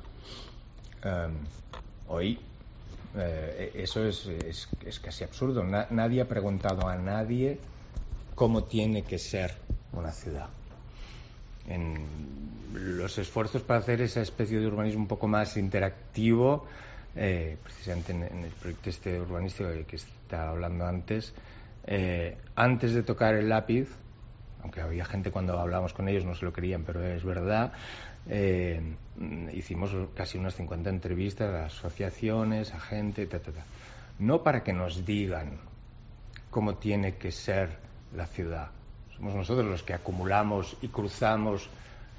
[1.04, 1.32] Em,
[2.08, 2.40] hoy
[3.16, 5.64] eh, eso es, es, casi absurdo.
[5.64, 7.60] nadie ha preguntado a nadie
[8.36, 9.54] cómo tiene que ser
[9.92, 10.50] una ciudad.
[11.68, 12.06] En
[12.74, 16.66] los esfuerzos para hacer esa especie de urbanismo un poco más interactivo,
[17.16, 21.34] eh, precisamente en, el proyecto este urbanístico que estaba hablando antes,
[21.86, 23.90] eh, antes de tocar el lápiz,
[24.64, 27.74] aunque había gente cuando hablábamos con ellos no se lo creían, pero es verdad,
[28.28, 28.82] eh,
[29.54, 33.28] hicimos casi unas 50 entrevistas a asociaciones, a gente,
[34.20, 35.60] no para que nos digan
[36.50, 37.78] cómo tiene que ser
[38.16, 38.70] la ciudad.
[39.16, 41.70] Somos nosotros los que acumulamos y cruzamos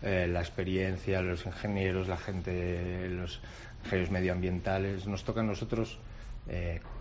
[0.03, 3.41] eh, la experiencia, los ingenieros, la gente, los
[3.85, 5.07] ingenieros medioambientales.
[5.07, 5.99] Nos toca a nosotros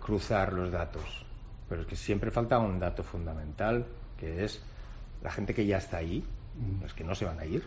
[0.00, 1.24] cruzar los datos
[1.68, 3.86] pero es que siempre falta un dato fundamental,
[4.18, 4.62] que es
[5.22, 6.24] la gente que ya está ahí,
[6.82, 7.64] los que no se van a ir,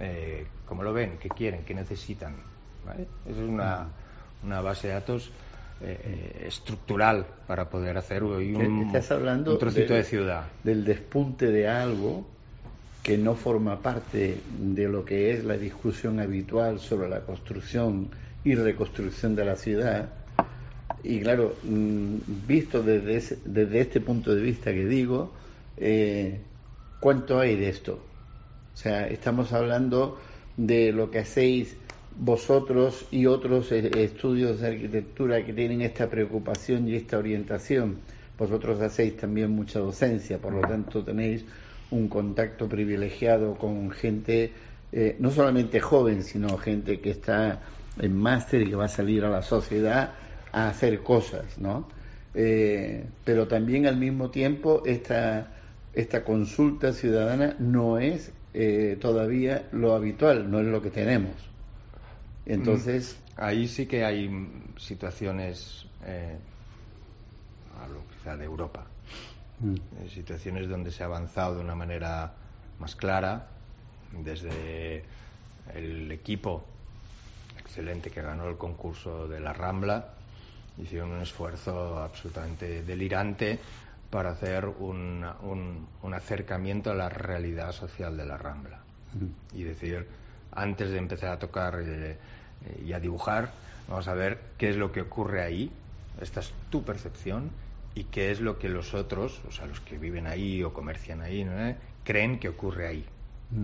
[0.00, 1.18] eh, ¿cómo lo ven?
[1.20, 1.64] ¿Qué quieren?
[1.64, 2.34] ¿Qué necesitan?
[2.86, 3.06] ¿Vale?
[3.26, 3.86] Esa es una,
[4.42, 5.30] una base de datos
[5.80, 8.92] eh, eh, estructural para poder hacer hoy un,
[9.58, 10.44] trocito de ciudad.
[10.62, 12.26] Del despunte de algo
[13.02, 18.08] que no forma parte de lo que es la discusión habitual sobre la construcción
[18.44, 20.08] y reconstrucción de la ciudad,
[21.02, 25.32] y claro, mm, visto desde, desde este punto de vista que digo,
[25.76, 26.40] eh,
[26.98, 28.02] ¿cuánto hay de esto?
[28.74, 30.18] O sea, estamos hablando
[30.56, 31.76] de lo que hacéis
[32.16, 37.98] vosotros y otros eh, estudios de arquitectura que tienen esta preocupación y esta orientación.
[38.38, 41.44] Vosotros hacéis también mucha docencia, por lo tanto tenéis
[41.90, 44.52] un contacto privilegiado con gente
[44.92, 47.60] eh, no solamente joven, sino gente que está
[48.00, 50.14] en máster y que va a salir a la sociedad
[50.52, 51.88] a hacer cosas, ¿no?
[52.34, 55.52] Eh, pero también al mismo tiempo esta,
[55.92, 61.34] esta consulta ciudadana no es eh, todavía lo habitual, no es lo que tenemos.
[62.46, 63.18] Entonces...
[63.20, 64.30] Mm, ahí sí que hay
[64.78, 66.36] situaciones, eh,
[67.82, 68.86] hablo quizá de Europa,
[69.60, 70.08] mm.
[70.08, 72.32] situaciones donde se ha avanzado de una manera
[72.78, 73.48] más clara,
[74.12, 75.04] desde
[75.74, 76.64] el equipo
[77.58, 80.10] excelente que ganó el concurso de la Rambla,
[80.80, 83.58] hicieron un esfuerzo absolutamente delirante
[84.14, 88.78] para hacer un, un, acercamiento a la realidad social de la Rambla.
[89.52, 90.06] Y decir,
[90.52, 92.16] antes de empezar a tocar eh,
[92.86, 93.50] y a dibujar,
[93.88, 95.68] vamos a ver qué es lo que ocurre ahí,
[96.20, 97.50] esta es tu percepción,
[97.96, 101.20] y qué es lo que los otros, o sea, los que viven ahí o comercian
[101.20, 101.44] ahí,
[102.04, 103.04] creen que ocurre ahí,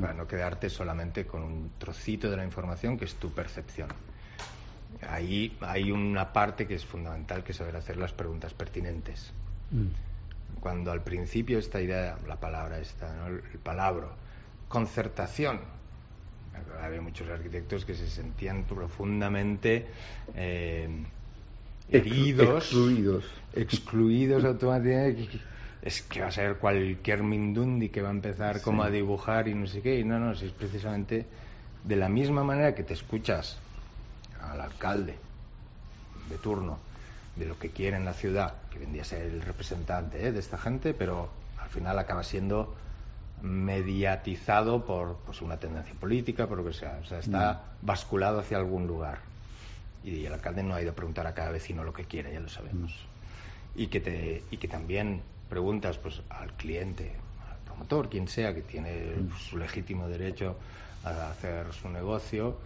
[0.00, 3.90] para no quedarte solamente con un trocito de la información que es tu percepción.
[5.08, 9.32] Ahí hay una parte que es fundamental, que es saber hacer las preguntas pertinentes.
[9.70, 10.09] Mm.
[10.60, 14.08] Cuando al principio esta idea, la palabra esta, el, palabra,
[14.68, 15.60] concertación,
[16.82, 19.86] había muchos arquitectos que se sentían profundamente
[20.34, 20.88] eh,
[21.88, 25.40] heridos, excluidos, excluidos automáticamente.
[25.82, 29.54] Es que va a ser cualquier Mindundi que va a empezar como a dibujar y
[29.54, 29.98] no sé qué.
[29.98, 31.24] Y no, no, es precisamente
[31.84, 33.58] de la misma manera que te escuchas
[34.42, 35.16] al alcalde
[36.28, 36.89] de turno
[37.40, 40.30] de lo que quiere en la ciudad, que vendría a ser el representante ¿eh?
[40.30, 42.76] de esta gente, pero al final acaba siendo
[43.42, 47.00] mediatizado por pues, una tendencia política, por lo que sea.
[47.02, 47.86] O sea, está mm.
[47.86, 49.18] basculado hacia algún lugar.
[50.04, 52.40] Y el alcalde no ha ido a preguntar a cada vecino lo que quiere, ya
[52.40, 52.94] lo sabemos.
[53.74, 57.16] Y, que te, y que también preguntas pues, al cliente,
[57.50, 59.38] al promotor, quien sea, que tiene mm.
[59.38, 60.56] su legítimo derecho
[61.04, 62.58] a hacer su negocio,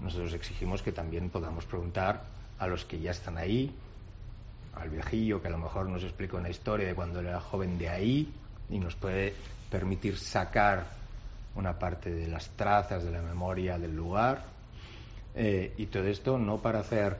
[0.00, 2.22] nosotros exigimos que también podamos preguntar
[2.60, 3.74] a los que ya están ahí,
[4.74, 7.88] al viejillo que a lo mejor nos explica una historia de cuando era joven de
[7.88, 8.32] ahí
[8.70, 9.34] y nos puede
[9.70, 10.86] permitir sacar
[11.54, 14.44] una parte de las trazas de la memoria del lugar.
[15.34, 17.16] Eh, y todo esto no para hacer,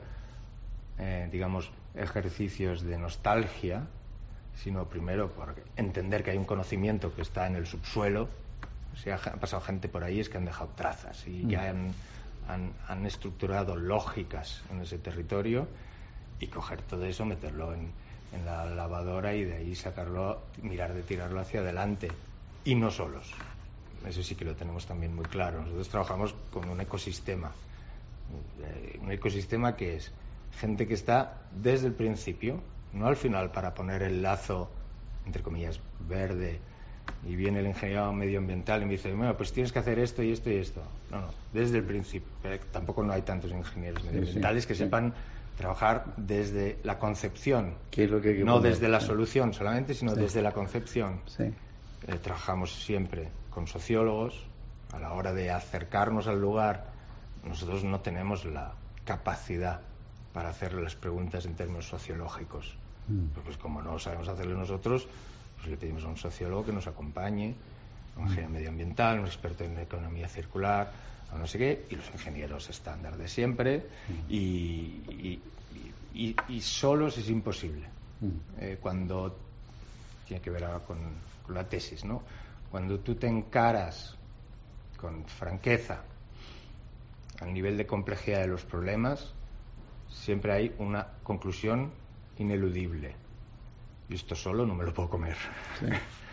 [0.99, 3.83] eh, digamos, ejercicios de nostalgia,
[4.55, 8.29] sino primero por entender que hay un conocimiento que está en el subsuelo.
[8.95, 11.65] Si ha pasado gente por ahí es que han dejado trazas y ya mm.
[11.65, 11.93] han
[12.47, 15.67] han, estructurado lógicas en ese territorio
[16.43, 17.91] y coger todo eso, meterlo en,
[18.45, 22.09] la lavadora y de ahí sacarlo, mirar de tirarlo hacia adelante.
[22.65, 23.31] Y no solos.
[24.07, 25.61] Eso sí que lo tenemos también muy claro.
[25.61, 27.51] Nosotros trabajamos con un ecosistema.
[28.63, 30.11] Eh, un ecosistema que es
[30.59, 32.59] gente que está desde el principio,
[32.93, 34.69] no al final para poner el lazo
[35.25, 36.59] entre comillas, verde,
[37.27, 40.31] y viene el ingeniero medioambiental y me dice, bueno, pues tienes que hacer esto y
[40.31, 40.81] esto y esto.
[41.11, 42.29] No, no, desde el principio.
[42.43, 45.13] Eh, tampoco no hay tantos ingenieros medioambientales que sepan
[45.57, 50.51] trabajar desde la concepción, es lo que no desde la solución solamente, sino desde la
[50.51, 51.21] concepción.
[51.39, 54.45] Eh, trabajamos siempre con sociólogos,
[54.91, 56.85] a la hora de acercarnos al lugar,
[57.43, 58.73] nosotros no tenemos la
[59.05, 59.81] capacidad
[60.33, 62.75] para hacer las preguntas en términos sociológicos.
[63.07, 63.27] Mm.
[63.43, 65.07] Pues como no sabemos hacerlo nosotros,
[65.57, 67.55] pues le pedimos a un sociólogo que nos acompañe,
[68.15, 70.91] a un ingeniero medioambiental, un experto en economía circular,
[71.37, 74.31] no sé qué, y los ingenieros estándar de siempre, mm.
[74.31, 75.39] y,
[76.13, 77.87] y, solos es imposible.
[78.21, 78.29] Mm.
[78.59, 79.37] Eh, cuando
[80.27, 80.97] tiene que ver ahora con,
[81.45, 82.21] con la tesis, ¿no?
[82.71, 84.15] Cuando tú te encaras
[84.97, 86.01] con franqueza
[87.39, 89.33] al nivel de complejidad de los problemas,
[90.09, 91.91] siempre hay una conclusión
[92.37, 93.15] ineludible
[94.09, 95.35] y esto solo no me lo puedo comer.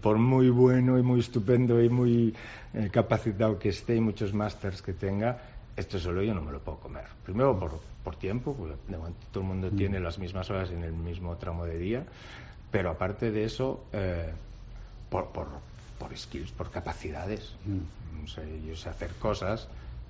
[0.00, 2.34] por muy bueno y muy estupendo y muy
[2.74, 5.38] eh, capacitado que esté y muchos másters que tenga,
[5.76, 7.04] esto solo yo no me lo puedo comer.
[7.24, 10.82] Primero por, por tiempo, porque de momento todo el mundo tiene las mismas horas en
[10.82, 12.04] el mismo tramo de día,
[12.70, 14.30] pero aparte de eso, eh,
[15.10, 15.48] por, por,
[15.98, 17.54] por, skills, por capacidades.
[17.64, 18.68] Mm.
[18.68, 19.68] yo sé hacer cosas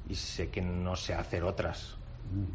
[0.09, 1.97] y sé que no sé hacer otras.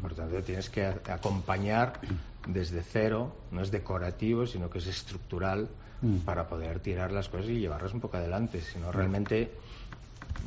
[0.02, 2.00] Por tanto, tienes que acompañar
[2.46, 5.68] desde cero, no es decorativo, sino que es estructural
[6.02, 6.18] mm.
[6.18, 8.60] para poder tirar las cosas y llevarlas un poco adelante.
[8.60, 9.50] Si no, realmente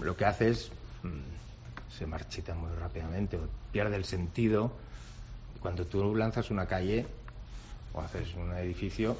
[0.01, 0.71] lo que hace es
[1.03, 4.71] mm, se marchita muy rápidamente o pierde el sentido.
[5.59, 7.05] Cuando tú lanzas una calle
[7.93, 9.15] o haces un edificio,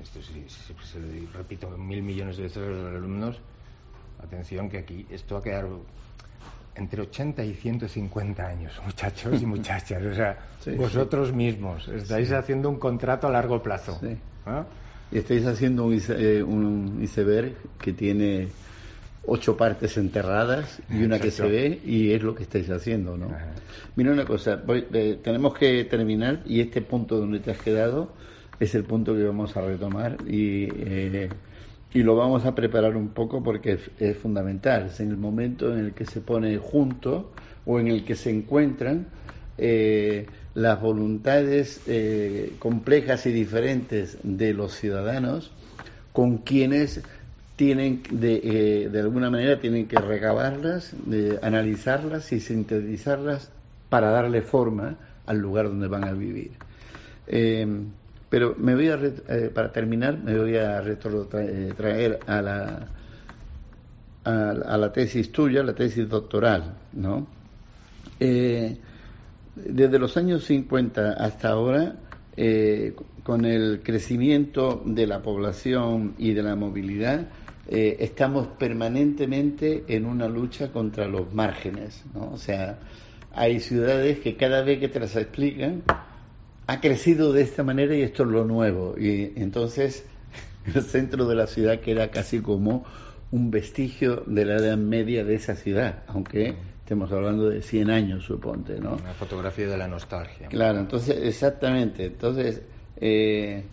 [0.00, 3.40] esto sí, se lo repito mil millones de veces a los alumnos,
[4.22, 5.66] atención que aquí esto va a quedar
[6.74, 10.02] entre 80 y 150 años, muchachos y muchachas.
[10.04, 10.38] O sea,
[10.76, 14.00] vosotros mismos estáis haciendo un contrato a largo plazo.
[15.12, 18.48] Y estáis haciendo un, eh, un, iceberg que tiene
[19.26, 23.28] ocho partes enterradas y una que se ve y es lo que estáis haciendo, ¿no?
[23.96, 28.12] Mira una cosa, eh, tenemos que terminar y este punto donde te has quedado
[28.58, 31.28] es el punto que vamos a retomar y eh,
[31.92, 34.86] y lo vamos a preparar un poco porque es, fundamental.
[34.86, 37.32] Es en el momento en el que se pone junto
[37.66, 39.06] o en el que se encuentran
[39.58, 45.50] eh, las voluntades eh, complejas y diferentes de los ciudadanos
[46.12, 47.02] con quienes
[47.56, 50.94] tienen de, eh, de alguna manera tienen que recabarlas,
[51.42, 53.50] analizarlas y sintetizarlas
[53.90, 56.52] para darle forma al lugar donde van a vivir.
[58.30, 60.80] Pero me voy a, eh, para terminar, me voy a
[61.76, 62.88] traer a la,
[64.22, 67.26] a, la tesis tuya, la tesis doctoral, ¿no?
[68.20, 68.76] Eh,
[69.56, 71.96] desde los años 50 hasta ahora,
[72.36, 77.26] eh, con el crecimiento de la población y de la movilidad,
[77.68, 82.32] estamos permanentemente en una lucha contra los márgenes, ¿no?
[82.32, 82.80] O sea,
[83.32, 85.84] hay ciudades que cada vez que te las explican,
[86.70, 88.94] ha crecido de esta manera y esto es lo nuevo.
[88.96, 90.04] Y entonces
[90.72, 92.84] el centro de la ciudad queda casi como
[93.32, 98.24] un vestigio de la edad media de esa ciudad, aunque estemos hablando de 100 años,
[98.24, 98.94] suponte, ¿no?
[98.94, 100.46] Una fotografía de la nostalgia.
[100.46, 102.06] Claro, entonces, exactamente.
[102.06, 102.62] Entonces,
[103.00, 103.64] eh,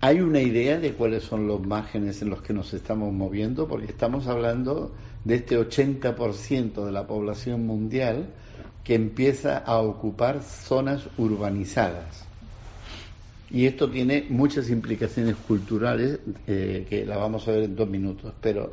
[0.00, 3.68] ¿hay una idea de cuáles son los márgenes en los que nos estamos moviendo?
[3.68, 4.94] Porque estamos hablando
[5.24, 8.28] de este 80% de la población mundial
[8.84, 12.26] que empieza a ocupar zonas urbanizadas.
[13.50, 18.32] Y esto tiene muchas implicaciones culturales eh, que la vamos a ver en dos minutos.
[18.40, 18.72] Pero,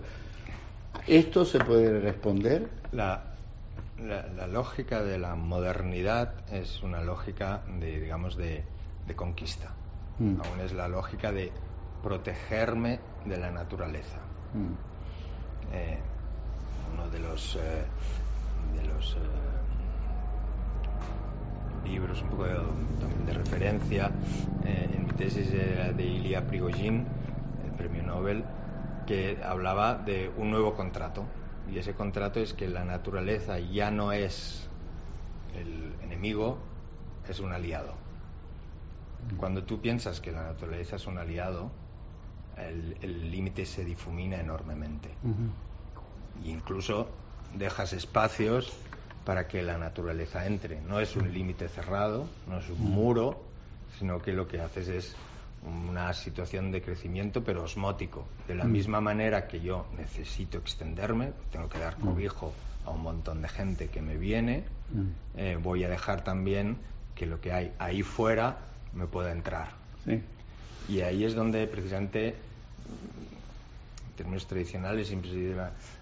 [1.05, 2.69] ¿esto se puede responder?
[2.93, 3.23] La,
[4.01, 8.63] la, lógica de la modernidad es una lógica de, digamos, de,
[9.15, 9.73] conquista.
[10.19, 10.39] Mm.
[10.41, 11.51] Aún es la lógica de
[12.01, 14.17] protegerme de la naturaleza.
[14.53, 15.73] Mm.
[15.73, 15.99] Eh,
[16.93, 17.83] uno de los, eh,
[18.75, 19.17] de los
[21.89, 22.55] libros un poco de,
[22.99, 24.11] también de referencia.
[24.65, 27.05] Eh, en mi tesis era de Ilya Prigogine,
[27.65, 28.43] el premio Nobel,
[29.05, 31.25] que hablaba de un nuevo contrato.
[31.71, 34.67] Y ese contrato es que la naturaleza ya no es
[35.55, 36.57] el enemigo,
[37.27, 37.93] es un aliado.
[39.37, 41.71] Cuando tú piensas que la naturaleza es un aliado,
[42.57, 45.09] el límite se difumina enormemente.
[46.43, 47.07] E incluso
[47.53, 48.73] dejas espacios
[49.25, 50.81] para que la naturaleza entre.
[50.81, 53.43] No es un límite cerrado, no es un muro,
[53.97, 55.15] sino que lo que haces es
[55.63, 58.25] una situación de crecimiento pero osmótico.
[58.47, 58.71] De la mm.
[58.71, 62.53] misma manera que yo necesito extenderme, tengo que dar cobijo
[62.85, 65.37] a un montón de gente que me viene, mm.
[65.37, 66.77] eh, voy a dejar también
[67.13, 68.57] que lo que hay ahí fuera
[68.93, 69.77] me pueda entrar.
[70.87, 72.35] Y ahí es donde precisamente, en
[74.15, 75.55] términos tradicionales, siempre se dice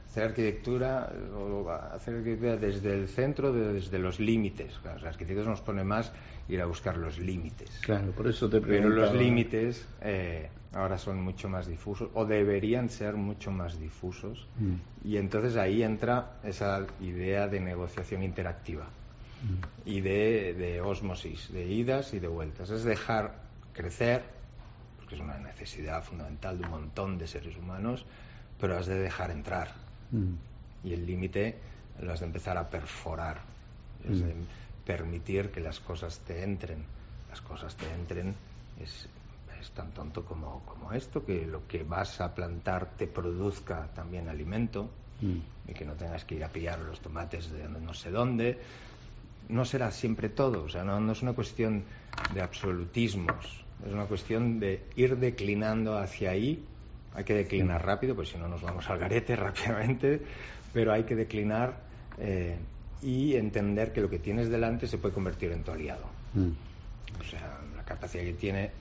[0.10, 4.80] hacer arquitectura o hacer arquitectura desde el centro, desde los límites.
[4.84, 6.12] Los arquitectos nos pone más
[6.48, 7.70] ir a buscar los límites.
[7.82, 12.90] Claro, por eso te Pero los límites eh, ahora son mucho más difusos o deberían
[12.90, 15.08] ser mucho más difusos mm.
[15.08, 19.90] y entonces ahí entra esa idea de negociación interactiva mm.
[19.90, 22.70] y de, de osmosis, de idas y de vueltas.
[22.70, 23.36] Es dejar
[23.74, 24.24] crecer,
[24.98, 28.06] porque es una necesidad fundamental de un montón de seres humanos,
[28.60, 29.87] pero has de dejar entrar.
[30.12, 30.88] Mm.
[30.88, 31.56] Y el límite
[32.02, 33.42] lo has de empezar a perforar.
[34.08, 34.34] Es de
[34.86, 36.84] permitir que las cosas te entren.
[37.30, 38.34] Las cosas te entren
[38.82, 39.08] es,
[39.76, 44.90] tan tonto como, como, esto, que lo que vas a plantar te produzca también alimento
[45.22, 45.70] mm.
[45.70, 48.60] y que no tengas que ir a pillar los tomates de no sé dónde.
[49.50, 51.84] No será siempre todo, o sea, no, no es una cuestión
[52.34, 56.64] de absolutismos, es una cuestión de ir declinando hacia ahí.
[57.14, 60.22] Hay que declinar rápido, pues si no nos vamos al garete rápidamente,
[60.74, 61.80] pero hay que declinar
[62.20, 62.58] eh,
[63.02, 66.06] y entender que lo que tienes delante se puede convertir en tu aliado.
[66.34, 66.50] Mm.
[67.20, 68.72] O sea, la capacidad que tiene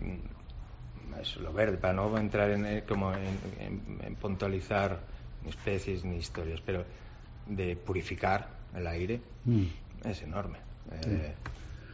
[0.00, 5.00] mm, es lo verde, para no entrar en, eh, como en, puntualizar
[5.42, 6.84] ni especies ni historias, pero
[7.46, 9.64] de purificar el aire mm.
[10.04, 10.58] es enorme.
[11.06, 11.34] Eh,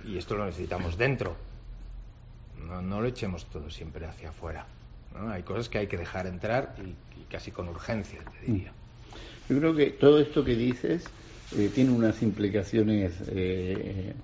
[0.05, 1.37] y esto lo necesitamos dentro.
[2.67, 4.67] No, no, lo echemos todo siempre hacia afuera.
[5.15, 8.73] Hay cosas que hay que dejar entrar y, y casi con urgencia, te diría.
[9.49, 11.05] Yo creo que todo esto que dices
[11.57, 14.15] eh, tiene unas implicaciones eh,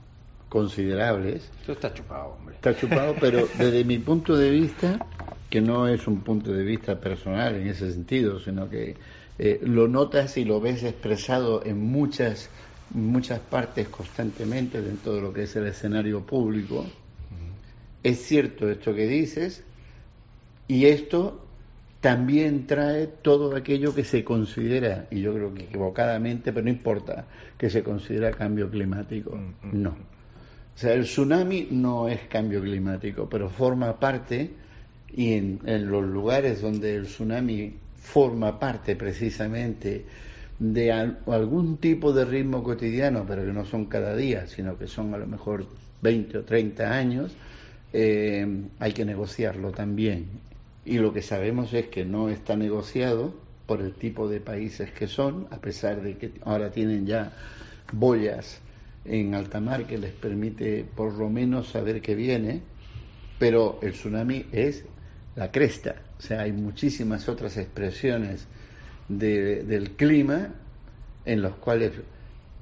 [0.49, 1.51] considerables.
[1.61, 2.57] Esto está chupado, hombre.
[2.57, 5.07] Está chupado, pero desde mi punto de vista,
[5.49, 8.97] que no es un punto de vista personal en ese sentido, sino que
[9.39, 12.51] eh, lo notas y lo ves expresado en muchas
[12.91, 16.85] muchas partes constantemente dentro de lo que es el escenario público.
[18.03, 19.65] Es cierto esto que dices
[20.69, 21.45] y esto
[22.05, 27.25] también trae todo aquello que se considera, y yo creo que equivocadamente, pero no importa,
[27.57, 29.35] que se considera cambio climático.
[29.35, 29.83] Mm, mm.
[29.83, 29.91] No.
[29.91, 34.51] O sea, el tsunami no es cambio climático, pero forma parte,
[35.17, 40.05] y en, los lugares donde el tsunami forma parte precisamente
[40.59, 45.15] de algún tipo de ritmo cotidiano, pero que no son cada día, sino que son
[45.15, 45.65] a lo mejor
[46.03, 47.35] 20 o 30 años,
[47.95, 48.47] eh,
[48.79, 50.27] hay que negociarlo también
[50.85, 53.35] y lo que sabemos es que no está negociado
[53.67, 57.33] por el tipo de países que son, a pesar de que ahora tienen ya
[57.93, 58.61] boyas
[59.05, 62.63] en alta mar que les permite por lo menos saber que viene,
[63.39, 64.85] pero el tsunami es
[65.37, 68.47] la cresta, o sea, hay muchísimas otras expresiones
[69.09, 70.55] del clima
[71.25, 71.93] en los cuales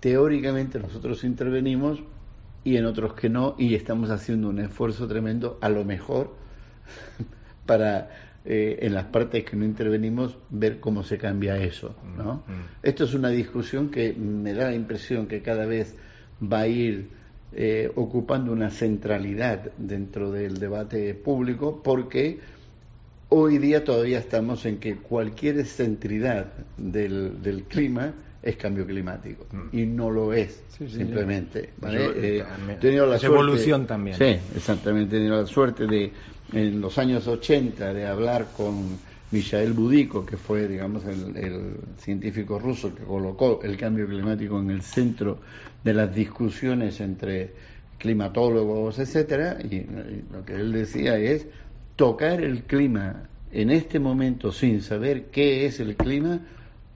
[0.00, 2.00] teóricamente nosotros intervenimos
[2.64, 6.34] y en otros que no, y estamos haciendo un esfuerzo tremendo, a lo mejor
[7.66, 8.10] para
[8.44, 11.94] eh, en las partes que no intervenimos ver cómo se cambia eso.
[12.16, 12.42] ¿no?
[12.46, 12.64] Mm, mm.
[12.82, 15.94] Esto es una discusión que me da la impresión que cada vez
[16.42, 17.08] va a ir
[17.52, 22.40] eh, ocupando una centralidad dentro del debate público porque
[23.28, 28.12] hoy día todavía estamos en que cualquier excentridad del, del clima
[28.42, 29.46] es cambio climático.
[29.52, 29.76] Mm.
[29.76, 31.70] y no lo es simplemente.
[31.88, 32.42] Eh,
[32.80, 34.16] tenido la evolución también.
[34.16, 36.12] Sí exactamente he tenido la suerte de
[36.52, 38.98] en los años 80 de hablar con
[39.30, 44.82] Michael Budico, que fue, digamos, el, científico ruso que colocó el cambio climático en el
[44.82, 45.38] centro
[45.82, 47.52] de las discusiones entre
[47.98, 49.86] climatólogos, etcétera, y,
[50.30, 51.46] lo que él decía es
[51.96, 56.40] tocar el clima en este momento sin saber qué es el clima,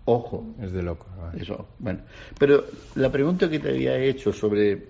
[0.07, 0.54] ojo.
[0.61, 1.07] Es de loco.
[1.38, 2.00] Eso, bueno.
[2.38, 4.88] Pero la pregunta que te había hecho sobre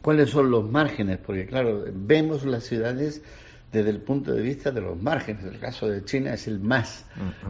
[0.00, 3.22] cuáles son los márgenes, porque claro, vemos las ciudades
[3.72, 5.44] desde el punto de vista de los márgenes.
[5.44, 7.04] El caso de China es el más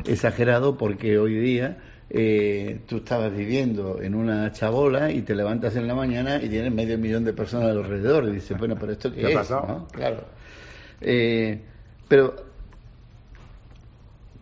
[0.06, 1.78] exagerado porque hoy día
[2.08, 6.72] eh, tú estabas viviendo en una chabola y te levantas en la mañana y tienes
[6.72, 9.88] medio millón de personas alrededor y dices, bueno, pero esto qué, ¿Qué es, pasado?
[9.92, 10.24] Claro.
[11.00, 11.60] Eh,
[12.08, 12.34] pero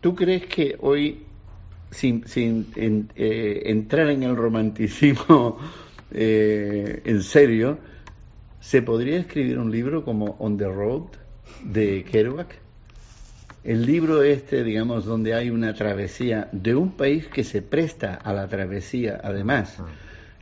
[0.00, 1.23] ¿tú crees que hoy,
[1.94, 5.58] sin, sin eh, entrar en el romanticismo
[6.10, 7.78] en serio,
[8.60, 11.24] se podría escribir un libro como On the Road?
[11.62, 12.58] de Kerouac.
[13.62, 18.32] El libro este, digamos, donde hay una travesía de un país que se presta a
[18.34, 19.86] la travesía, además, ah.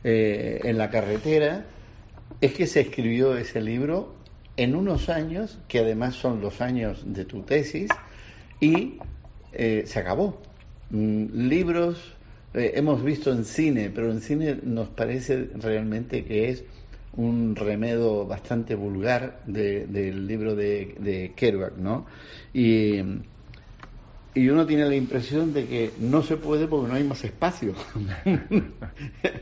[0.03, 1.65] eh, en la carretera,
[2.41, 4.15] es que se escribió ese libro
[4.57, 7.89] en unos años, que además son los años de tu tesis,
[8.59, 8.99] y
[9.53, 10.41] eh, se acabó.
[10.93, 11.97] Mm, libros
[12.53, 16.63] eh, hemos visto en cine, pero en cine nos parece realmente que es
[17.13, 22.05] un remedo bastante vulgar del libro de, de Kerouac, ¿no?
[22.53, 22.97] Y,
[24.35, 27.73] y uno tiene la impresión de que no se puede porque no hay más espacio.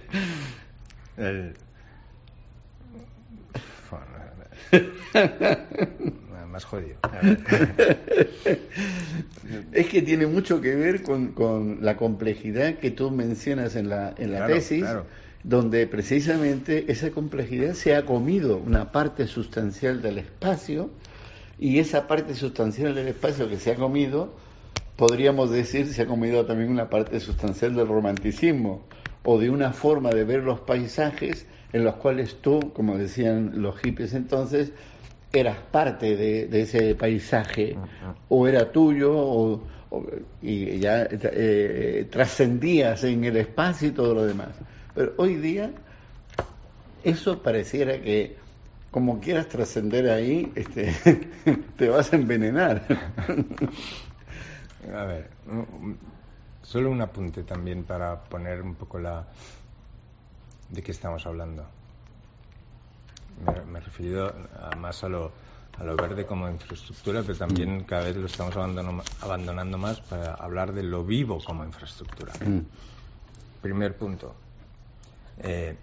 [6.51, 6.97] más jodido.
[9.71, 14.33] es que tiene mucho que ver con, la complejidad que tú mencionas en la, en
[14.33, 14.85] la tesis,
[15.43, 20.91] donde precisamente esa complejidad se ha comido una parte sustancial del espacio
[21.57, 24.33] y esa parte sustancial del espacio que se ha comido,
[24.95, 28.85] podríamos decir, se ha comido también una parte sustancial del romanticismo
[29.23, 33.79] o de una forma de ver los paisajes en los cuales tú, como decían los
[33.79, 34.73] hippies entonces,
[35.33, 37.77] eras parte de, ese paisaje,
[38.29, 39.63] o era tuyo, o,
[40.41, 44.49] y ya eh, trascendías en el espacio y todo lo demás.
[44.93, 45.71] Pero hoy día,
[47.03, 48.37] eso pareciera que,
[48.89, 50.93] como quieras trascender ahí, este,
[51.77, 52.85] te vas a envenenar.
[54.93, 55.29] a ver,
[56.61, 59.27] solo un apunte también para poner un poco la
[60.69, 61.80] de qué estamos hablando.
[63.67, 64.33] Me, he referido
[64.77, 65.31] más a lo,
[65.77, 67.83] a lo verde como infraestructura, pero también mm.
[67.83, 72.33] cada vez lo estamos abandonando más para hablar de lo vivo como infraestructura.
[72.45, 72.59] Mm.
[73.61, 74.35] Primer punto.
[75.39, 75.75] Eh,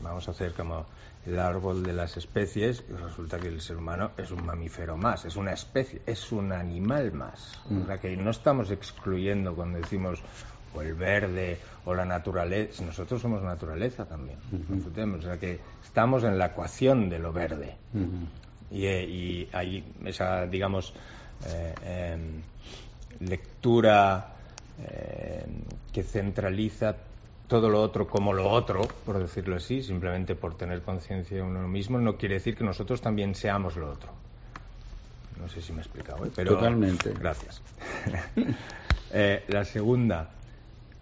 [0.00, 0.86] vamos a hacer como
[1.26, 5.24] el árbol de las especies y resulta que el ser humano es un mamífero más,
[5.24, 7.60] es una especie, es un animal más.
[7.68, 7.82] Mm.
[7.82, 10.20] O sea que no estamos excluyendo cuando decimos
[10.74, 12.84] o el verde o la naturaleza.
[12.84, 14.38] Nosotros somos naturaleza también.
[15.18, 17.76] O sea que estamos en la ecuación de lo verde.
[18.70, 20.92] Eh, y, hay esa, digamos,
[21.46, 22.42] eh, em,
[23.28, 24.34] lectura
[24.80, 25.44] eh,
[25.92, 26.96] que centraliza
[27.46, 31.68] todo lo otro como lo otro, por decirlo así, simplemente por tener conciencia de uno
[31.68, 34.10] mismo, no quiere decir que nosotros también seamos lo otro.
[35.40, 36.54] No sé si me he explicado, pero.
[36.54, 37.12] Totalmente.
[37.12, 37.62] Gracias.
[39.48, 40.30] la segunda,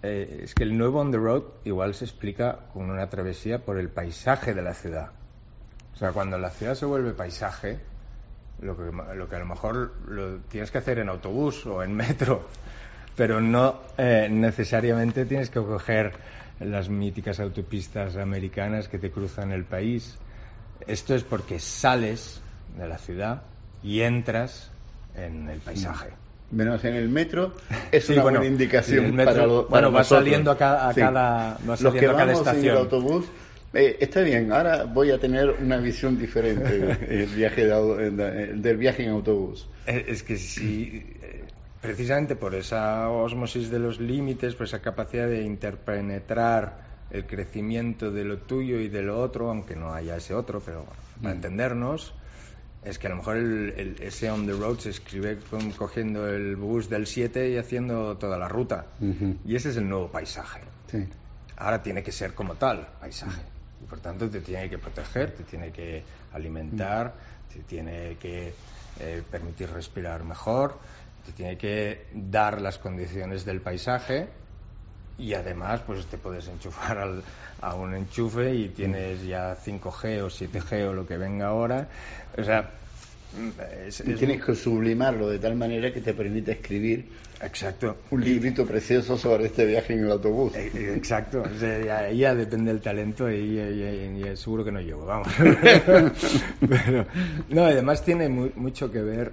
[0.03, 3.79] eh, es que el nuevo on the road igual se explica con una travesía por
[3.79, 5.11] el paisaje de la ciudad.
[5.95, 7.79] O sea, cuando la ciudad se vuelve paisaje,
[8.61, 11.95] lo que, lo que a lo mejor lo tienes que hacer en autobús o en
[11.97, 12.49] metro,
[13.17, 16.13] pero no eh, necesariamente tienes que coger
[16.59, 20.19] las míticas autopistas americanas que te cruzan el país.
[20.87, 22.41] Esto es porque sales
[22.77, 23.43] de la ciudad
[23.83, 24.71] y entras
[25.15, 26.22] en el paisaje
[26.53, 27.55] menos en el metro,
[27.93, 32.33] es una buena indicación para, lo, bueno, va saliendo a, cada, Los que a cada
[32.33, 32.65] estación.
[32.65, 33.25] En el autobús,
[33.75, 39.11] eh, está bien, ahora voy a tener una visión diferente del viaje, del viaje en
[39.11, 39.67] autobús.
[39.87, 41.45] Eh, es que si, eh,
[41.81, 48.25] precisamente por esa osmosis de los límites, por esa capacidad de interpenetrar el crecimiento de
[48.25, 50.85] lo tuyo y de lo otro, aunque no haya ese otro, pero
[51.21, 51.37] para mm.
[51.37, 52.15] entendernos,
[52.85, 55.39] es que a lo mejor el, ese on the road se escribe
[55.76, 58.87] cogiendo el bus del 7 y haciendo toda la ruta.
[59.45, 60.61] Y ese es el nuevo paisaje.
[61.57, 63.43] Ahora tiene que ser como tal, paisaje.
[63.83, 66.03] Y por tanto te tiene que proteger, te tiene que
[66.33, 67.14] alimentar,
[67.53, 68.53] te tiene que
[69.01, 70.78] eh, permitir respirar mejor,
[71.24, 74.28] te tiene que dar las condiciones del paisaje
[75.19, 77.23] y además pues te puedes enchufar al,
[77.61, 81.89] a un enchufe y tienes ya 5G o 7G o lo que venga ahora.
[82.37, 82.71] O sea,
[84.19, 87.07] tienes que sublimarlo de tal manera que te permite escribir
[87.41, 87.97] exacto.
[88.11, 90.55] un librito precioso sobre este viaje en el autobús.
[90.57, 91.45] Eh, eh, exacto.
[91.61, 95.29] Ya, depende del talento y, seguro que no llego vamos.
[96.69, 97.07] Pero
[97.49, 99.33] no además tiene mucho que ver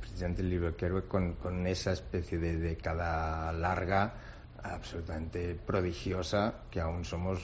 [0.00, 4.12] precisamente el libro que con, con esa especie de década larga
[4.62, 7.40] absolutamente prodigiosa que aún somos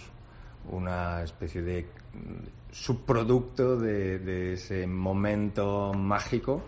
[0.71, 6.63] una especie de mm, subproducto de, ese momento mágico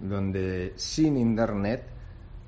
[0.00, 1.84] donde sin internet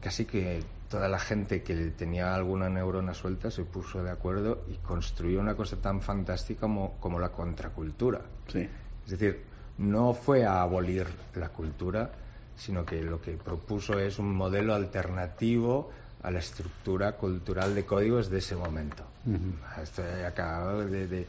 [0.01, 4.76] casi que toda la gente que tenía alguna neurona suelta se puso de acuerdo y
[4.76, 8.20] construyó una cosa tan fantástica como, como la contracultura.
[9.05, 9.43] Es decir,
[9.78, 12.12] no fue a abolir la cultura,
[12.55, 15.91] sino que lo que propuso es un modelo alternativo
[16.25, 19.05] a la estructura cultural de códigos de ese momento.
[19.81, 21.27] Estoy acabado de,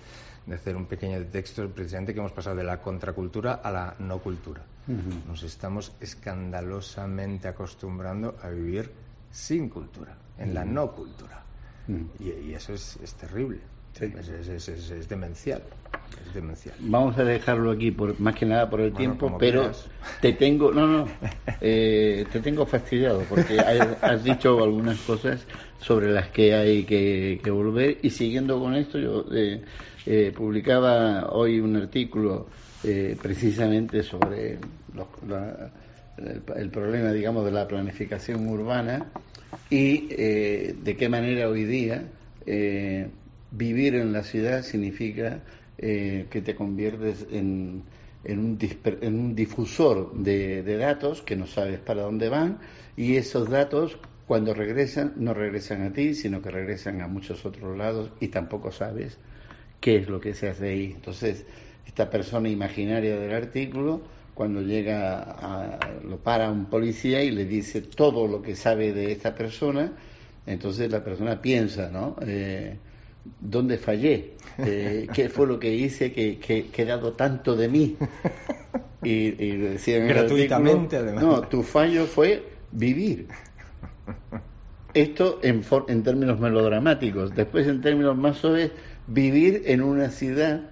[0.52, 4.64] hacer un pequeño texto precisamente que hemos pasado de la contracultura a la no cultura.
[5.28, 8.92] Nos estamos escandalosamente acostumbrando a vivir
[9.32, 11.44] sin cultura, en la no cultura.
[12.20, 13.60] y, eso es, terrible,
[14.00, 15.00] es, es, demencial.
[15.00, 15.64] es demencial.
[16.80, 19.72] Vamos a dejarlo aquí, por, más que nada por el tiempo, pero
[20.22, 21.08] te tengo, no, no,
[21.62, 25.46] eh, te tengo fastidiado porque has, dicho algunas cosas
[25.80, 29.62] sobre las que hay que, volver y siguiendo con esto yo eh,
[30.06, 32.48] eh, publicaba hoy un artículo
[33.22, 34.60] precisamente sobre
[36.56, 39.08] el, problema, digamos, de la planificación urbana
[39.72, 42.04] y de qué manera hoy día
[43.50, 45.40] vivir en la ciudad significa
[45.78, 47.84] eh, que te conviertes en,
[48.24, 48.60] en, un,
[49.02, 52.60] en un, difusor de, datos que no sabes para dónde van
[52.96, 53.98] y esos datos
[54.28, 58.72] cuando regresan no regresan a ti, sino que regresan a muchos otros lados y tampoco
[58.72, 59.18] sabes
[59.80, 60.92] qué es lo que se hace ahí.
[60.96, 61.46] Entonces,
[61.86, 64.02] esta persona imaginaria del artículo,
[64.34, 69.12] cuando llega a, lo para un policía y le dice todo lo que sabe de
[69.12, 69.94] esta persona,
[70.46, 72.16] entonces la persona piensa, ¿no?
[72.22, 72.78] Eh,
[73.40, 77.98] dónde fallé, eh, qué fue lo que hice que, que, he dado tanto de mí.
[79.04, 81.24] Y, y decían gratuitamente además.
[81.24, 83.28] No, tu fallo fue vivir.
[84.96, 87.36] Esto en, en términos melodramáticos.
[87.36, 88.72] Después, en términos más suaves,
[89.08, 90.70] vivir en una ciudad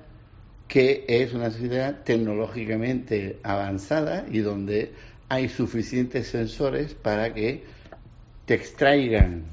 [0.67, 4.93] que es una ciudad tecnológicamente avanzada y donde
[5.29, 7.63] hay suficientes sensores para que
[8.45, 9.43] te extraigan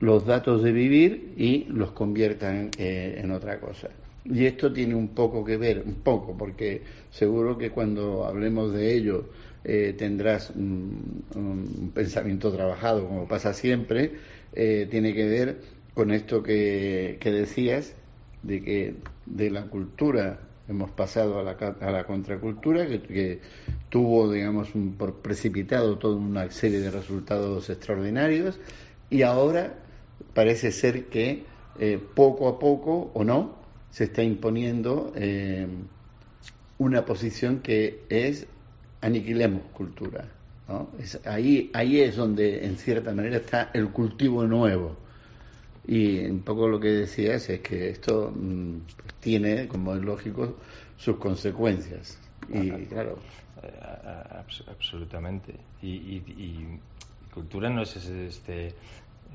[0.00, 3.90] los datos de vivir y los conviertan eh, en otra cosa.
[4.24, 8.94] Y esto tiene un poco que ver, un poco, porque seguro que cuando hablemos de
[8.94, 9.26] ello
[9.64, 14.12] eh, tendrás un, pensamiento trabajado, como pasa siempre,
[14.52, 15.60] eh, tiene que ver
[15.94, 17.94] con esto que, decías,
[18.42, 18.94] de que
[19.26, 23.40] de la cultura hemos pasado a la, a la contracultura, que, que
[23.90, 28.58] tuvo, digamos, un, por precipitado toda una serie de resultados extraordinarios,
[29.10, 29.74] y ahora
[30.34, 31.44] parece ser que
[31.78, 33.56] eh, poco a poco, o no,
[33.90, 35.66] se está imponiendo eh,
[36.78, 38.46] una posición que es
[39.00, 40.28] aniquilemos cultura.
[40.98, 44.96] Es, ahí, ahí es donde, en cierta manera, está el cultivo nuevo.
[45.86, 48.76] Y un poco lo que decías es que esto mm,
[49.18, 50.56] tiene, como es lógico,
[50.96, 52.18] sus consecuencias.
[52.48, 53.18] Y claro.
[53.62, 53.68] Eh,
[54.68, 55.54] absolutamente.
[55.82, 56.78] Y, y,
[57.32, 58.74] cultura no es este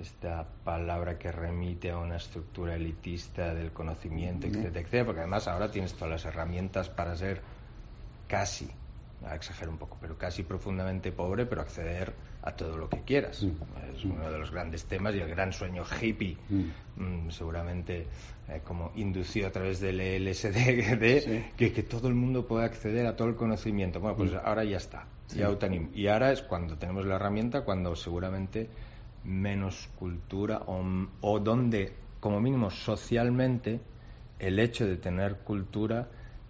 [0.01, 5.71] esta palabra que remite a una estructura elitista del conocimiento, etcétera, etcétera, porque además ahora
[5.71, 7.41] tienes todas las herramientas para ser
[8.27, 8.69] casi,
[9.25, 13.43] a exagerar un poco, pero casi profundamente pobre, pero acceder a todo lo que quieras.
[13.95, 16.37] Es uno de los grandes temas y el gran sueño hippie,
[16.95, 18.07] mm, seguramente
[18.47, 23.15] eh, como inducido a través del LSD, que, que todo el mundo pueda acceder a
[23.15, 23.99] todo el conocimiento.
[23.99, 25.49] Bueno, pues ahora ya está, ya
[25.93, 28.69] Y ahora es cuando tenemos la herramienta, cuando seguramente
[29.25, 33.79] menos cultura o, donde, como mínimo socialmente,
[34.39, 36.07] el hecho de tener cultura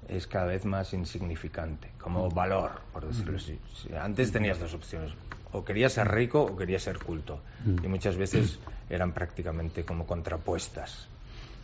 [0.08, 3.60] es cada vez más insignificante, como valor, por decirlo así.
[4.00, 5.12] Antes tenías dos opciones,
[5.52, 7.42] o querías ser rico o querías ser culto,
[7.84, 8.60] y muchas veces
[8.90, 11.08] eran prácticamente como contrapuestas.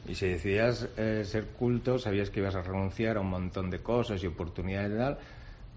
[0.07, 3.79] Y si decidías eh, ser culto, sabías que ibas a renunciar a un montón de
[3.79, 5.17] cosas y oportunidades y tal,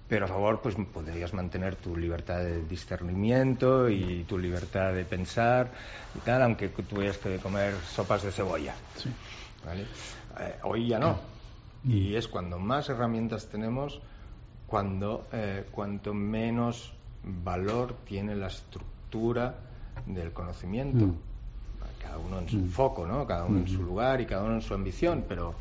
[0.08, 5.70] pero a favor pues podrías mantener tu libertad de discernimiento y tu libertad de pensar
[6.14, 8.74] y tal, aunque tuvieras que comer sopas de cebolla.
[10.40, 11.18] Eh, hoy ya no.
[11.84, 11.90] Mm.
[11.90, 14.00] Y es cuando más herramientas tenemos,
[14.66, 16.92] cuando eh, cuanto menos
[17.22, 19.54] valor tiene la estructura
[20.06, 21.06] del conocimiento.
[21.06, 21.16] Mm.
[22.02, 22.68] Cada uno en su mm.
[22.68, 23.26] foco, ¿no?
[23.26, 25.54] Cada uno en su lugar y cada uno en su ambición, pero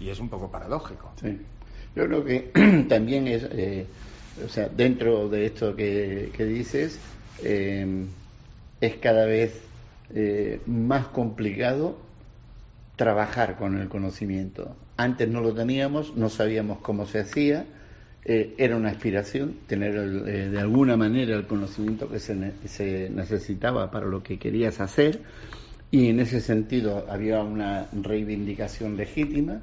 [0.00, 1.12] y es un poco paradójico.
[1.20, 1.40] Sí.
[1.96, 3.86] Yo creo que también es, eh,
[4.44, 6.98] o sea, dentro de esto que, dices,
[7.42, 8.04] eh,
[8.80, 9.60] es cada vez
[10.14, 11.96] eh, más complicado
[12.96, 14.76] trabajar con el conocimiento.
[14.96, 17.66] Antes no lo teníamos, no sabíamos cómo se hacía,
[18.26, 19.92] era una aspiración tener
[20.50, 25.20] de alguna manera el conocimiento que se, se necesitaba para lo que querías hacer
[25.90, 29.60] y en ese sentido había una reivindicación legítima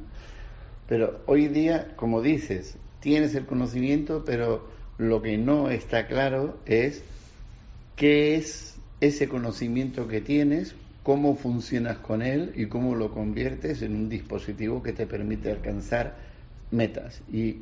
[0.92, 4.68] pero hoy día, como dices, tienes el conocimiento, pero
[4.98, 7.02] lo que no está claro es
[7.96, 13.96] qué es ese conocimiento que tienes, cómo funcionas con él y cómo lo conviertes en
[13.96, 16.18] un dispositivo que te permite alcanzar
[16.72, 17.22] metas.
[17.32, 17.62] Y,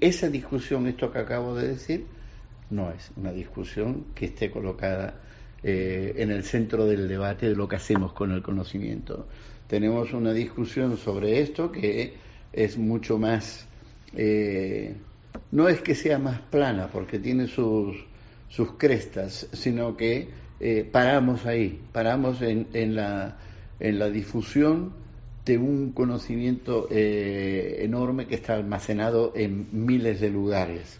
[0.00, 2.06] esa discusión, esto que acabo de decir,
[2.70, 5.20] no es una discusión que esté colocada
[5.62, 9.26] eh, en el centro del debate de lo que hacemos con el conocimiento.
[9.66, 12.24] Tenemos una discusión sobre esto que
[12.56, 13.66] es mucho más,
[14.16, 14.94] eh,
[15.52, 17.96] no es que sea más plana porque tiene sus,
[18.48, 20.28] sus crestas, sino que
[20.58, 23.36] eh, paramos ahí, paramos en, en, la,
[23.78, 24.92] en la difusión
[25.44, 30.98] de un conocimiento eh, enorme que está almacenado en miles de lugares.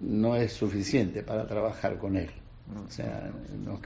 [0.00, 2.30] No es suficiente para trabajar con él.
[2.86, 3.30] O sea,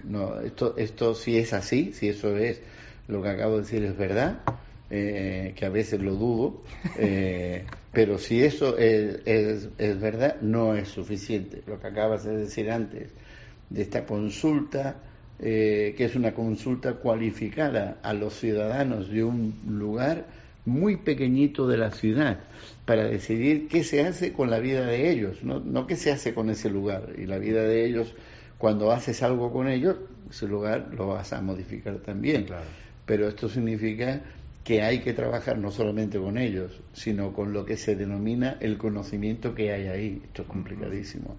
[0.04, 2.60] no, esto, esto si es así, si eso es
[3.08, 4.38] lo que acabo de decir es verdad,
[4.90, 6.62] eh, que a veces lo dudo,
[6.98, 11.62] eh, pero si eso es, es, verdad, no es suficiente.
[11.66, 13.10] Lo que acabas de decir antes,
[13.68, 14.96] de esta consulta,
[15.40, 20.26] eh, que es una consulta cualificada a los ciudadanos de un lugar
[20.64, 22.40] muy pequeñito de la ciudad,
[22.86, 26.32] para decidir qué se hace con la vida de ellos, no, no qué se hace
[26.32, 27.12] con ese lugar.
[27.18, 28.14] Y la vida de ellos,
[28.56, 29.96] cuando haces algo con ellos,
[30.30, 32.46] ese lugar lo vas a modificar también.
[33.04, 34.22] Pero esto significa
[34.68, 38.76] que hay que trabajar no solamente con ellos, sino con lo que se denomina el
[38.76, 40.22] conocimiento que hay ahí.
[40.22, 41.34] Esto es complicadísimo.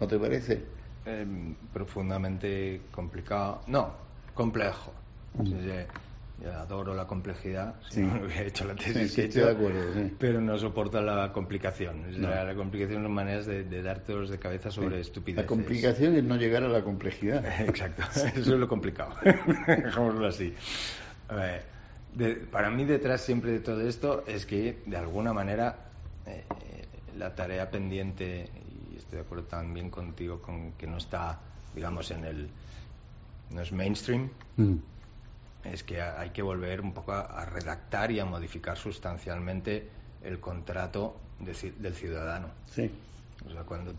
[0.00, 0.62] ¿No te parece?
[1.04, 3.60] Em, profundamente complicado.
[3.66, 3.92] No,
[4.32, 4.94] complejo.
[5.34, 11.02] Yo adoro la complejidad, si no hubiera hecho la tesis de acuerdo, pero no soporta
[11.02, 12.22] la complicación.
[12.22, 15.44] La complicación es maneras de, de darte de cabeza sobre estupideces.
[15.44, 17.44] La complicación es no llegar a la complejidad.
[17.60, 19.16] Exacto, eso es lo complicado.
[19.66, 20.54] Dejámoslo así.
[21.28, 21.79] A ver,
[22.50, 25.90] para mí detrás siempre de todo esto es que de alguna manera
[26.26, 26.44] eh,
[27.16, 28.48] la tarea pendiente,
[28.92, 31.38] y estoy de acuerdo también contigo con que no está,
[31.74, 32.48] digamos, en el,
[33.50, 34.74] no es mainstream, mm.
[35.64, 39.88] es que hay que volver un poco a, redactar y a modificar sustancialmente
[40.22, 42.48] el contrato del ciudadano.
[42.70, 42.90] Sí.
[43.46, 43.94] O sea, cuando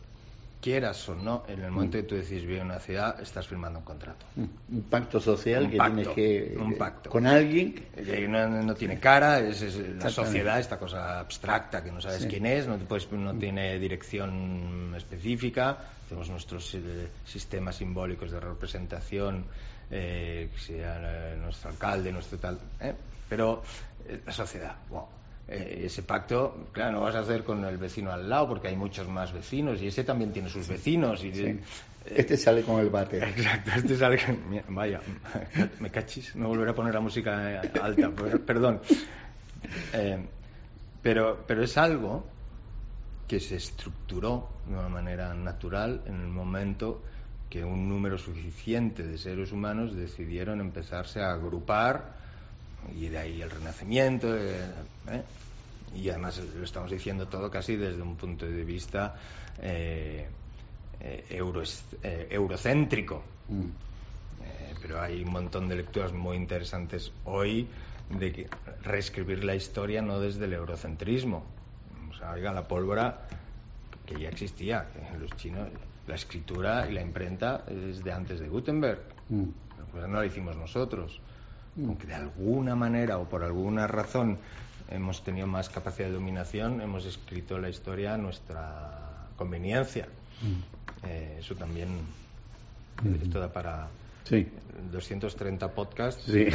[0.62, 3.80] quieras o no, en el momento que tú decides vivir en una ciudad, estás firmando
[3.80, 4.26] un contrato.
[4.38, 6.58] Un pacto social que tienes que.
[6.58, 7.10] Un pacto.
[7.10, 7.74] Con alguien.
[7.74, 12.68] Que no, tiene cara, es, la sociedad, esta cosa abstracta que no sabes quién es,
[12.68, 15.78] no, no tiene dirección específica.
[16.08, 19.46] Tenemos nuestros eh, sistemas simbólicos de representación,
[19.90, 22.60] eh, que sea nuestro alcalde, nuestro tal.
[22.82, 22.94] ¿eh?
[23.28, 23.64] Pero
[24.26, 28.30] la sociedad, wow eh, ese pacto, claro, no vas a hacer con el vecino al
[28.30, 31.24] lado porque hay muchos más vecinos y ese también tiene sus vecinos.
[31.24, 31.60] Y,
[32.06, 33.18] este sale con el bate.
[33.24, 34.76] Exacto, este sale con...
[34.76, 35.02] Vaya,
[35.80, 38.12] me cachis, no volveré a poner la música alta,
[38.46, 38.82] perdón.
[39.94, 40.26] Eh,
[41.02, 42.26] pero, pero es algo
[43.28, 47.02] que se estructuró de una manera natural en el momento
[47.50, 52.21] que un número suficiente de seres humanos decidieron empezarse a agrupar
[52.96, 55.24] y de ahí el renacimiento, eh,
[55.96, 59.16] y además lo estamos diciendo todo casi desde un punto de vista
[59.62, 60.28] eh,
[61.00, 61.26] eh,
[62.04, 63.24] eh eurocéntrico.
[63.50, 63.62] Mm.
[64.44, 67.68] Eh, pero hay un montón de lecturas muy interesantes hoy
[68.10, 68.48] de que
[68.84, 71.44] reescribir la historia no desde el eurocentrismo.
[72.10, 73.28] O sea, oiga, la pólvora
[74.06, 75.70] que ya existía, en los chinos,
[76.08, 79.02] la escritura y la imprenta es de antes de Gutenberg.
[79.30, 79.44] Mm.
[79.92, 81.20] Pues no la hicimos nosotros.
[81.78, 84.38] Aunque de alguna manera o por alguna razón
[84.90, 90.08] hemos tenido más capacidad de dominación, hemos escrito la historia a nuestra conveniencia.
[90.42, 91.08] Mm.
[91.08, 91.90] Eh, eso también
[93.04, 93.24] mm.
[93.24, 93.88] esto da para
[94.26, 94.48] sí.
[94.92, 96.24] 230 podcasts.
[96.26, 96.48] Sí.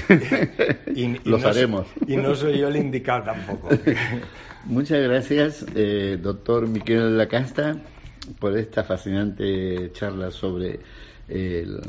[0.94, 1.86] y, Los haremos.
[2.06, 3.70] Y no soy yo el indicado tampoco.
[4.64, 7.76] Muchas gracias, eh, doctor Miquel Lacasta,
[8.38, 10.80] por esta fascinante charla sobre
[11.28, 11.80] el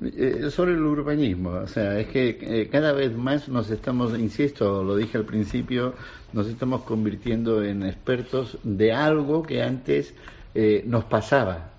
[0.00, 4.84] eh, sobre el urbanismo, o sea, es que eh, cada vez más nos estamos, insisto,
[4.84, 5.94] lo dije al principio,
[6.32, 10.14] nos estamos convirtiendo en expertos de algo que antes
[10.54, 11.70] eh, nos pasaba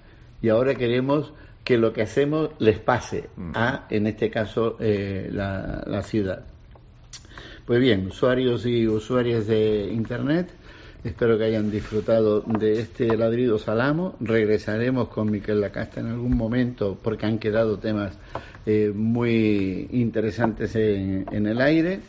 [0.42, 1.32] y ahora queremos
[1.64, 6.44] que lo que hacemos les pase a, en este caso, la, la ciudad.
[7.66, 10.50] Pues bien, usuarios y usuarias de Internet,
[11.04, 14.16] Espero que hayan disfrutado de este ladrido salamo.
[14.20, 18.18] Regresaremos con Miquel Lacasta en algún momento porque han quedado temas
[18.66, 22.02] eh, muy interesantes en, el aire.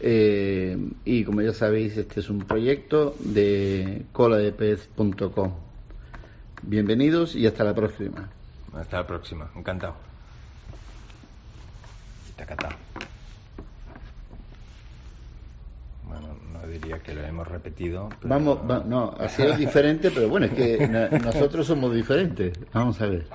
[0.00, 0.76] Eh,
[1.06, 5.54] y como ya sabéis, este es un proyecto de coladepez.com.
[6.62, 8.28] Bienvenidos y hasta la próxima.
[8.74, 9.94] Hasta la próxima, encantado.
[16.66, 18.08] Diría que lo hemos repetido.
[18.22, 20.88] Vamos, no, ha sido diferente, pero bueno, es que
[21.22, 22.58] nosotros somos diferentes.
[22.72, 23.26] Vamos a ver.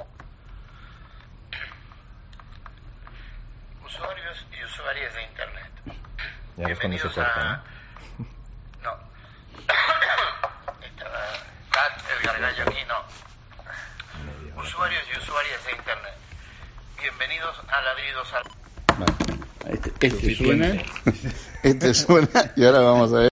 [3.86, 5.72] Usuarios y usuarias de Internet.
[6.58, 7.64] Ya ves cuando se corta,
[8.84, 8.92] ¿no?
[8.92, 8.98] No.
[10.86, 14.62] Estaba el gargallo aquí, no.
[14.62, 16.14] Usuarios y usuarias de Internet.
[17.02, 18.61] Bienvenidos a Ladridos al...
[19.02, 19.42] Vale.
[19.70, 20.74] Este, este suena,
[21.64, 23.30] este suena y ahora vamos a ver.